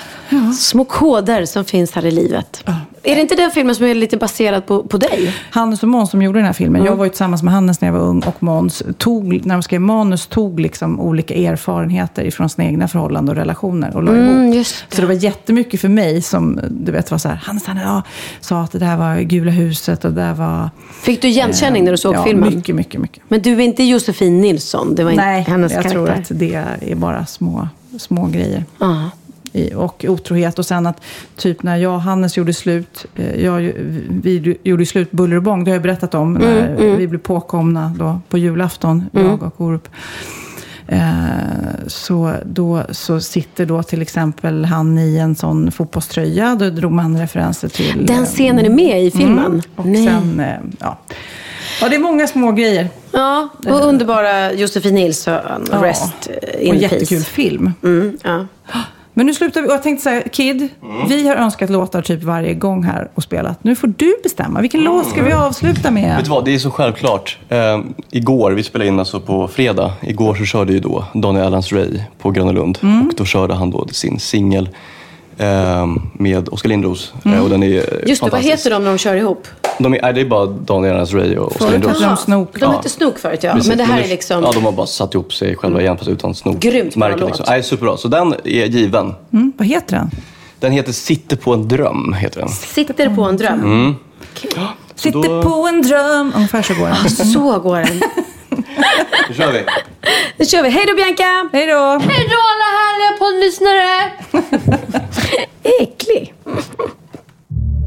[0.59, 2.63] små koder som finns här i livet.
[3.03, 5.33] Är det inte den filmen som är lite baserad på, på dig?
[5.51, 6.85] Hannes och Måns som gjorde den här filmen.
[6.85, 9.63] Jag var ju tillsammans med Hannes när jag var ung och Måns tog, när de
[9.63, 14.55] skrev manus, tog liksom olika erfarenheter ifrån sina egna förhållanden och relationer och la ihop.
[14.55, 17.77] just Så det var jättemycket för mig som, du vet, var så här, Hannes han
[17.77, 18.03] ja,
[18.41, 20.69] sa att det där var Gula huset och det där var...
[21.01, 22.55] Fick du igenkänning när du såg ja, filmen?
[22.55, 23.23] mycket, mycket, mycket.
[23.27, 24.95] Men du är inte Josefin Nilsson?
[24.95, 26.05] Det var inte Nej, hennes jag karaktär?
[26.05, 27.67] tror att det är bara små,
[27.97, 28.65] små grejer.
[28.79, 29.09] Ja.
[29.75, 30.59] Och otrohet.
[30.59, 31.01] Och sen att
[31.35, 33.71] typ när jag och Hannes gjorde slut, eh, jag,
[34.09, 37.93] vi gjorde slut buller och bång, det har jag berättat om, när vi blev påkomna
[37.99, 39.89] då på julafton, jag och Orup.
[40.87, 40.99] Eh,
[41.87, 47.19] så då så sitter då till exempel han i en sån fotbollströja, då drog man
[47.19, 48.05] referenser till...
[48.05, 49.45] Den eh, scenen är med i filmen?
[49.45, 50.05] Mm, och Nej.
[50.07, 50.99] sen, eh, ja.
[51.81, 52.89] ja, det är många små grejer.
[53.11, 55.33] Ja, och underbara Josefin Nilsson,
[55.71, 56.29] Ja, Rest
[56.59, 56.95] in och peace.
[56.95, 57.73] jättekul film.
[57.83, 58.45] Mm, ja.
[59.17, 59.67] Men nu slutar vi.
[59.67, 60.69] Och jag tänkte säga, Kid,
[61.09, 63.63] vi har önskat låtar typ varje gång här och spelat.
[63.63, 64.61] Nu får du bestämma.
[64.61, 66.15] Vilken låt ska vi avsluta med?
[66.15, 67.37] Vet du vad, det är så självklart.
[67.49, 67.79] Eh,
[68.11, 69.93] igår, vi spelade in alltså på fredag.
[70.01, 72.79] Igår så körde ju då Daniel Adams Ray på Gröna Lund.
[72.81, 74.69] Och då körde han då sin singel
[76.13, 77.13] med Oskar Lindros.
[77.25, 79.47] Eh, och den är Just det, vad heter de när de kör ihop?
[79.79, 82.01] De är, det är bara Daniel Adams Ray och Oskar Lindros.
[82.01, 82.59] de Snook.
[82.59, 83.53] De hette Snook förut, ja.
[83.53, 84.43] Precis, Men det här nu- är liksom...
[84.43, 86.59] Ja, de har bara satt ihop sig själva igen fast utan snok.
[86.59, 87.27] Grymt bra låt.
[87.27, 87.45] liksom.
[87.49, 87.97] Nej, superbra.
[87.97, 89.13] Så den är given.
[89.33, 90.11] Mm, vad heter den?
[90.59, 92.13] Den heter Sitter på en dröm.
[92.13, 92.49] Heter den.
[92.49, 93.59] Sitter på en dröm.
[93.63, 93.95] Mm.
[94.95, 96.31] Sitter då- på en dröm.
[96.35, 97.09] Ungefär så går den.
[97.09, 98.01] Så går den.
[99.27, 99.63] Då kör vi.
[100.37, 100.69] Nu kör vi.
[100.69, 101.49] Hej då Bianca!
[101.53, 101.99] Hej då!
[102.09, 104.11] Hej då alla härliga poddlyssnare!
[105.81, 106.33] Äcklig.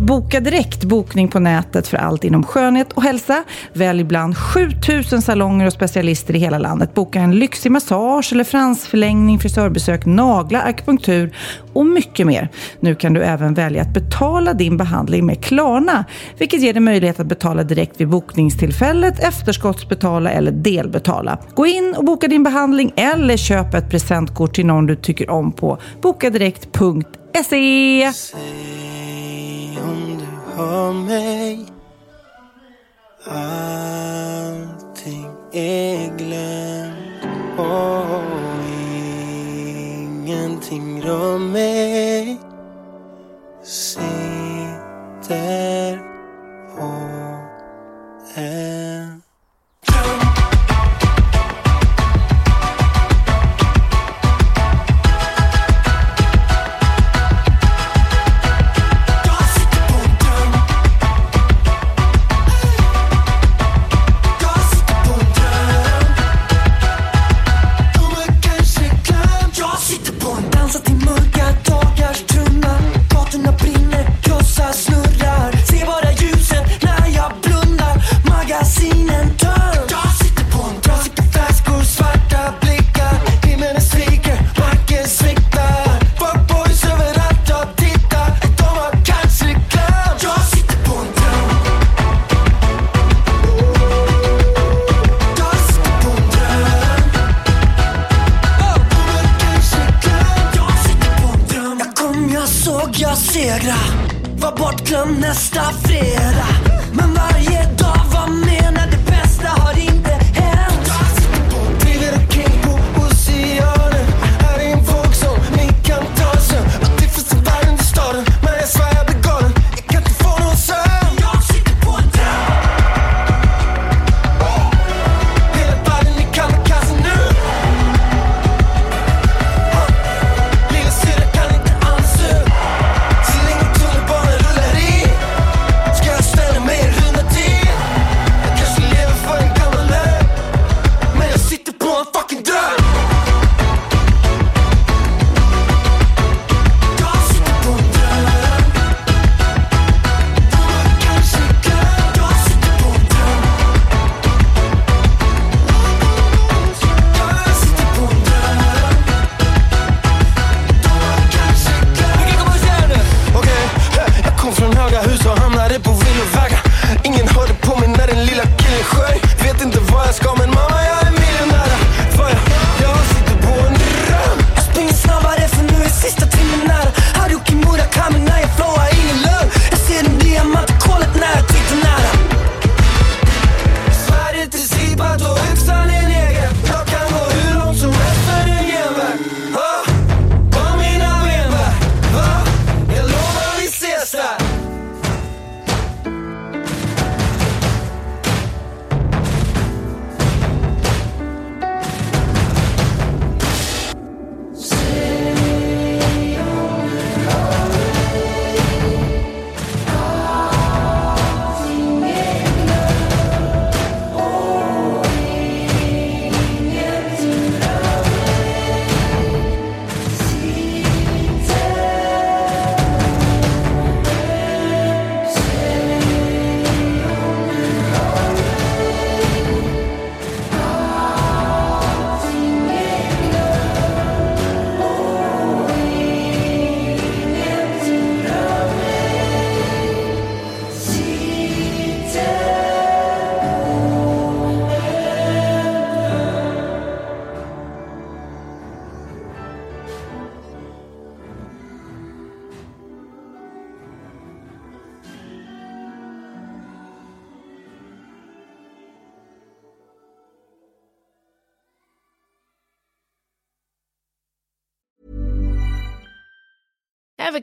[0.01, 3.45] Boka direkt bokning på nätet för allt inom skönhet och hälsa.
[3.73, 6.95] Välj bland 7000 salonger och specialister i hela landet.
[6.95, 11.37] Boka en lyxig massage eller fransförlängning, frisörbesök, naglar, akupunktur
[11.73, 12.49] och mycket mer.
[12.81, 16.05] Nu kan du även välja att betala din behandling med Klarna,
[16.39, 21.39] vilket ger dig möjlighet att betala direkt vid bokningstillfället, efterskottsbetala eller delbetala.
[21.55, 25.53] Gå in och boka din behandling eller köp ett presentkort till någon du tycker om
[25.53, 28.11] på bokadirekt.se
[30.61, 31.67] för mig.
[33.25, 34.51] Allting
[35.53, 37.25] är glömt
[37.59, 38.23] och
[39.97, 42.41] ingenting rör mig
[43.63, 44.31] Sitter
[46.77, 46.91] på
[48.35, 48.70] en